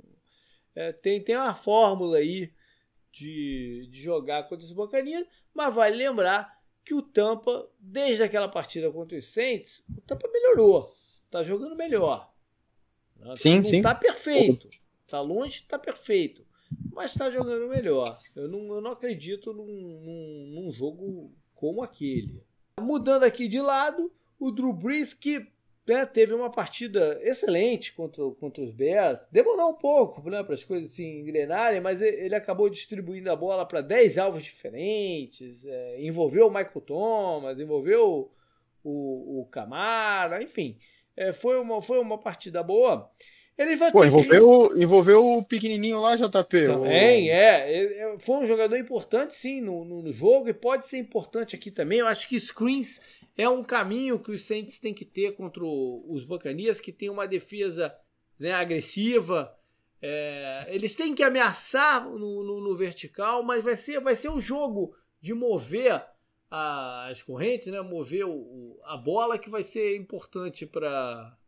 [0.74, 2.52] é, tem, tem uma fórmula aí
[3.10, 8.90] de, de jogar contra os Buccaneers, mas vale lembrar que o Tampa, desde aquela partida
[8.90, 10.90] contra os Saints, o Tampa melhorou.
[11.32, 12.30] Tá jogando melhor.
[13.34, 13.80] Sim, não sim.
[13.80, 14.68] Tá perfeito.
[15.08, 16.44] Tá longe, tá perfeito.
[16.92, 18.18] Mas tá jogando melhor.
[18.36, 22.34] Eu não, eu não acredito num, num, num jogo como aquele.
[22.78, 25.46] Mudando aqui de lado, o Drew Brees, que
[25.86, 29.26] né, teve uma partida excelente contra, contra os Bears.
[29.32, 33.64] Demorou um pouco né, para as coisas se engrenarem, mas ele acabou distribuindo a bola
[33.64, 35.64] para 10 alvos diferentes.
[35.64, 38.30] É, envolveu o Michael Thomas, envolveu
[38.84, 40.78] o, o Camara, enfim.
[41.16, 43.10] É, foi, uma, foi uma partida boa.
[43.56, 44.82] Ele vai Pô, envolveu, que...
[44.82, 46.66] envolveu o pequenininho lá, JP.
[46.66, 47.32] Também, o...
[47.32, 48.16] é.
[48.18, 51.98] Foi um jogador importante, sim, no, no, no jogo e pode ser importante aqui também.
[51.98, 53.00] Eu acho que screens
[53.36, 57.26] é um caminho que os Saints têm que ter contra os Bacanias, que tem uma
[57.26, 57.94] defesa
[58.38, 59.54] né, agressiva.
[60.00, 64.40] É, eles têm que ameaçar no, no, no, vertical, mas vai ser, vai ser um
[64.40, 66.02] jogo de mover
[66.54, 67.80] as correntes, né?
[67.80, 71.38] mover o, a bola que vai ser importante para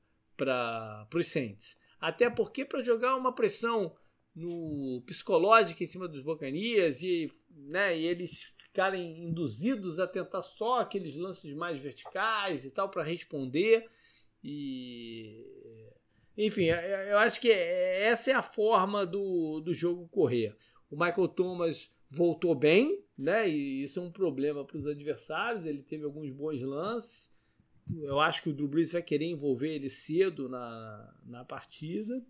[1.14, 1.76] os Saints.
[2.00, 3.94] Até porque para jogar uma pressão
[4.34, 10.80] no psicológico em cima dos Bocanias e, né, e eles ficarem induzidos a tentar só
[10.80, 13.86] aqueles lances mais verticais e tal para responder
[14.42, 15.44] e
[16.36, 20.56] enfim, é, é, eu acho que essa é a forma do, do jogo correr.
[20.90, 23.48] O Michael Thomas voltou bem, né?
[23.48, 25.64] E isso é um problema para os adversários.
[25.64, 27.32] Ele teve alguns bons lances.
[28.00, 32.24] Eu acho que o Drew Brees vai querer envolver ele cedo na, na partida.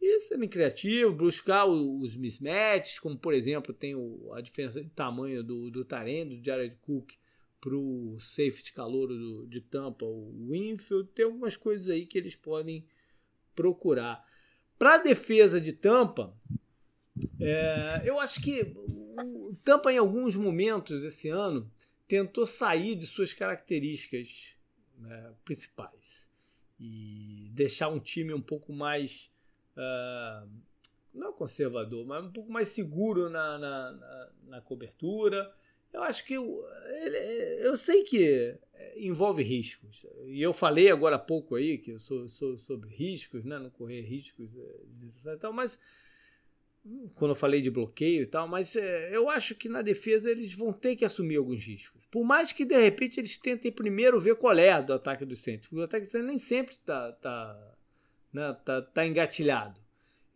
[0.00, 5.42] E sendo criativo, buscar os mismatches, como por exemplo tem o, a diferença de tamanho
[5.42, 7.12] do, do Tarém, do Jared Cook,
[7.58, 11.08] para o safety calouro do, de Tampa, o Winfield.
[11.14, 12.86] Tem algumas coisas aí que eles podem
[13.54, 14.22] procurar.
[14.78, 16.36] Para a defesa de Tampa,
[17.40, 21.70] é, eu acho que o Tampa, em alguns momentos esse ano,
[22.08, 24.54] tentou sair de suas características
[24.98, 26.28] né, principais
[26.78, 29.30] e deixar um time um pouco mais.
[29.76, 30.48] Uh,
[31.12, 35.52] não conservador, mas um pouco mais seguro na, na, na, na cobertura.
[35.92, 37.16] Eu acho que ele,
[37.64, 38.58] eu sei que
[38.96, 40.04] envolve riscos.
[40.26, 43.58] E eu falei agora há pouco aí que eu sou, sou sobre riscos, né?
[43.58, 44.50] não correr riscos
[45.40, 45.78] tal, mas
[47.14, 50.52] quando eu falei de bloqueio e tal, mas é, eu acho que na defesa eles
[50.52, 52.06] vão ter que assumir alguns riscos.
[52.10, 55.74] Por mais que de repente eles tentem primeiro ver qual é do ataque do centro,
[55.74, 57.76] o ataque do centro nem sempre está tá,
[58.32, 59.80] né, tá, tá engatilhado.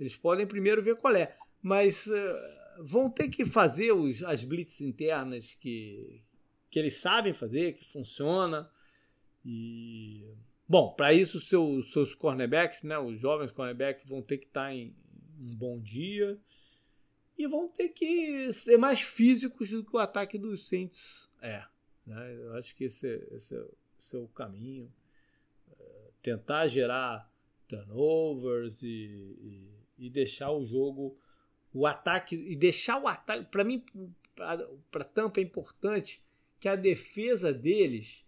[0.00, 4.80] Eles podem primeiro ver qual é, mas uh, vão ter que fazer os, as blitz
[4.80, 6.22] internas que,
[6.70, 8.70] que eles sabem fazer, que funciona.
[9.44, 10.24] E
[10.66, 14.74] bom, para isso seus seus cornerbacks, né, os jovens cornerbacks vão ter que estar tá
[14.74, 14.96] em
[15.38, 16.38] um bom dia
[17.36, 21.64] e vão ter que ser mais físicos do que o ataque dos Saints é.
[22.04, 22.34] Né?
[22.36, 23.64] Eu acho que esse, esse, é,
[23.98, 24.92] esse é o caminho.
[25.78, 27.30] É, tentar gerar
[27.68, 31.16] turnovers e, e, e, deixar o jogo,
[31.72, 33.44] o ataque, e deixar o ataque.
[33.50, 33.84] Para mim,
[34.90, 36.24] para Tampa é importante
[36.58, 38.26] que a defesa deles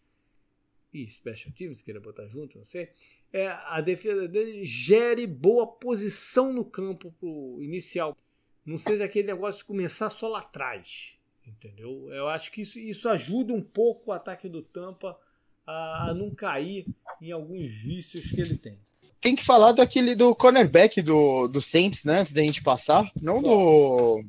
[0.93, 2.91] e special teams, queira botar junto, não sei,
[3.33, 8.17] é, a defesa deles gere boa posição no campo pro inicial.
[8.65, 11.15] Não seja aquele negócio de começar só lá atrás.
[11.47, 12.09] Entendeu?
[12.13, 15.19] Eu acho que isso, isso ajuda um pouco o ataque do Tampa
[15.67, 16.87] a, a não cair
[17.21, 18.79] em alguns vícios que ele tem.
[19.21, 22.21] Tem que falar daquele do cornerback do, do Saints, né?
[22.21, 23.11] Antes da gente passar.
[23.21, 24.25] Não do.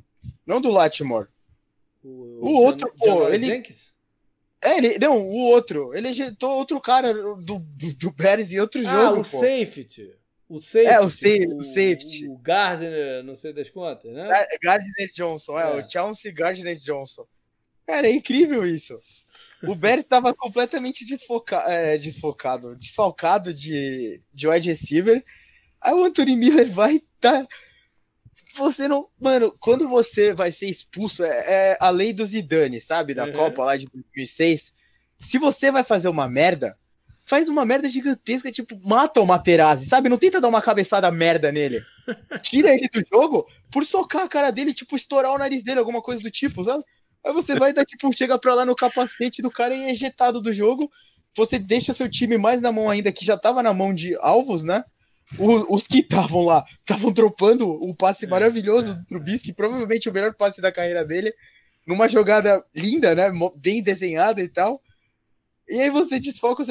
[0.45, 1.29] Não do Latimore.
[2.03, 3.45] O, o, o outro, pô, ele.
[3.45, 3.90] Jenkins?
[4.63, 5.93] É, ele, não, o outro.
[5.93, 7.59] Ele ejeitou outro cara do, do,
[7.95, 9.21] do Bears em outro ah, jogo.
[9.21, 9.39] O pô.
[9.39, 10.13] safety.
[10.47, 10.91] O safety.
[10.91, 12.27] É, o, safety, o, o safety.
[12.27, 14.29] O Gardner, não sei das contas, né?
[14.29, 17.25] É, Gardner Johnson, é, é, o Chelsea Gardner Johnson.
[17.87, 18.99] Cara, é incrível isso.
[19.63, 25.23] O Bears estava completamente desfoca, é, desfocado, desfalcado de, de wide receiver.
[25.79, 27.47] Aí o Anthony Miller vai tá
[28.55, 29.07] você não.
[29.19, 33.13] Mano, quando você vai ser expulso, é, é a lei do Zidane, sabe?
[33.13, 33.33] Da uhum.
[33.33, 34.73] Copa lá de 2006.
[35.19, 36.77] Se você vai fazer uma merda,
[37.25, 40.09] faz uma merda gigantesca, tipo, mata o Materazzi, sabe?
[40.09, 41.81] Não tenta dar uma cabeçada merda nele.
[42.41, 46.01] Tira ele do jogo por socar a cara dele, tipo, estourar o nariz dele, alguma
[46.01, 46.83] coisa do tipo, sabe?
[47.23, 50.41] Aí você vai dar, tipo, chega pra lá no capacete do cara e é ejetado
[50.41, 50.91] do jogo.
[51.35, 54.63] Você deixa seu time mais na mão ainda, que já tava na mão de alvos,
[54.63, 54.83] né?
[55.37, 60.33] O, os que estavam lá estavam dropando um passe maravilhoso do Trubisky, provavelmente o melhor
[60.33, 61.33] passe da carreira dele,
[61.87, 63.31] numa jogada linda, né?
[63.55, 64.81] Bem desenhada e tal.
[65.69, 66.63] E aí você desfoca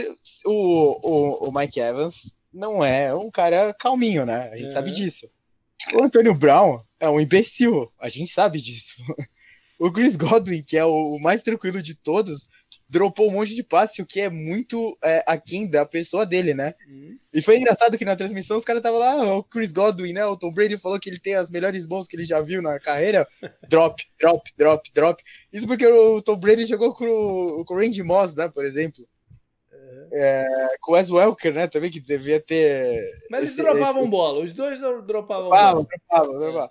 [0.44, 4.50] o, o, o Mike Evans não é um cara calminho, né?
[4.52, 4.72] A gente é.
[4.72, 5.28] sabe disso.
[5.94, 8.96] O Antônio Brown é um imbecil, a gente sabe disso.
[9.82, 12.46] O Chris Godwin, que é o mais tranquilo de todos,
[12.90, 16.74] dropou um monte de passe, o que é muito é, aquém da pessoa dele, né?
[16.88, 17.16] Uhum.
[17.32, 20.26] E foi engraçado que na transmissão os caras estavam lá, ah, o Chris Godwin, né?
[20.26, 22.80] O Tom Brady falou que ele tem as melhores mãos que ele já viu na
[22.80, 23.28] carreira.
[23.70, 25.22] Drop, drop, drop, drop.
[25.52, 28.50] Isso porque o Tom Brady jogou com, com o Randy Moss, né?
[28.52, 29.06] Por exemplo.
[29.72, 30.08] Uhum.
[30.12, 30.46] É,
[30.80, 31.68] com o Wes Welker, né?
[31.68, 33.08] Também que devia ter.
[33.30, 34.10] Mas eles dropavam esse...
[34.10, 35.84] bola, os dois dropavam bola.
[35.84, 36.70] Dropavam, dropavam.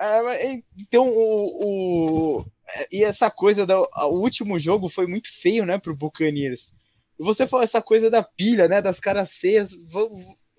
[0.00, 2.44] É, então, o, o,
[2.90, 6.72] e essa coisa do o último jogo foi muito feio, né, pro Buccaneers.
[7.18, 9.72] Você falou essa coisa da pilha, né, das caras feias,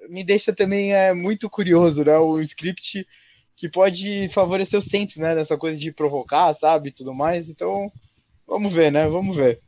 [0.10, 3.06] me deixa também é, muito curioso, né, o script
[3.56, 7.50] que pode favorecer os Saints, né, dessa coisa de provocar, sabe, tudo mais.
[7.50, 7.92] Então,
[8.46, 9.60] vamos ver, né, vamos ver.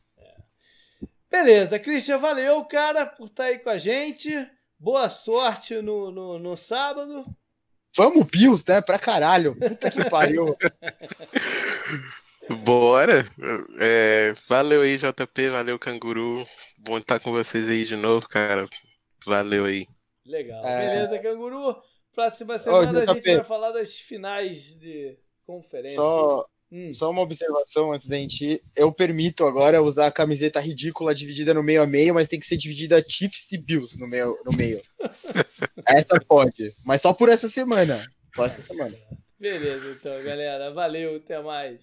[1.29, 4.29] Beleza, Christian, valeu, cara, por estar aí com a gente.
[4.79, 7.25] Boa sorte no, no, no sábado.
[7.95, 8.79] Vamos, Bills, né?
[8.79, 9.55] Pra caralho.
[9.55, 10.55] Puta que pariu.
[12.55, 13.25] Bora!
[13.79, 16.45] É, valeu aí, JP, valeu, Canguru.
[16.77, 18.67] Bom estar com vocês aí de novo, cara.
[19.25, 19.85] Valeu aí.
[20.25, 20.65] Legal.
[20.65, 21.07] É...
[21.07, 21.75] Beleza, Canguru.
[22.13, 25.95] Próxima semana Ô, a gente vai falar das finais de conferência.
[25.95, 26.91] Só, hum.
[26.91, 28.61] só uma observação antes da gente ir.
[28.75, 32.47] Eu permito agora usar a camiseta ridícula dividida no meio a meio, mas tem que
[32.47, 34.37] ser dividida Chiefs e Bills no meio.
[34.45, 34.81] No meio.
[35.87, 38.01] essa pode, mas só por essa semana.
[38.35, 38.97] Só essa semana.
[39.39, 40.71] Beleza, então, galera.
[40.73, 41.75] Valeu, até mais.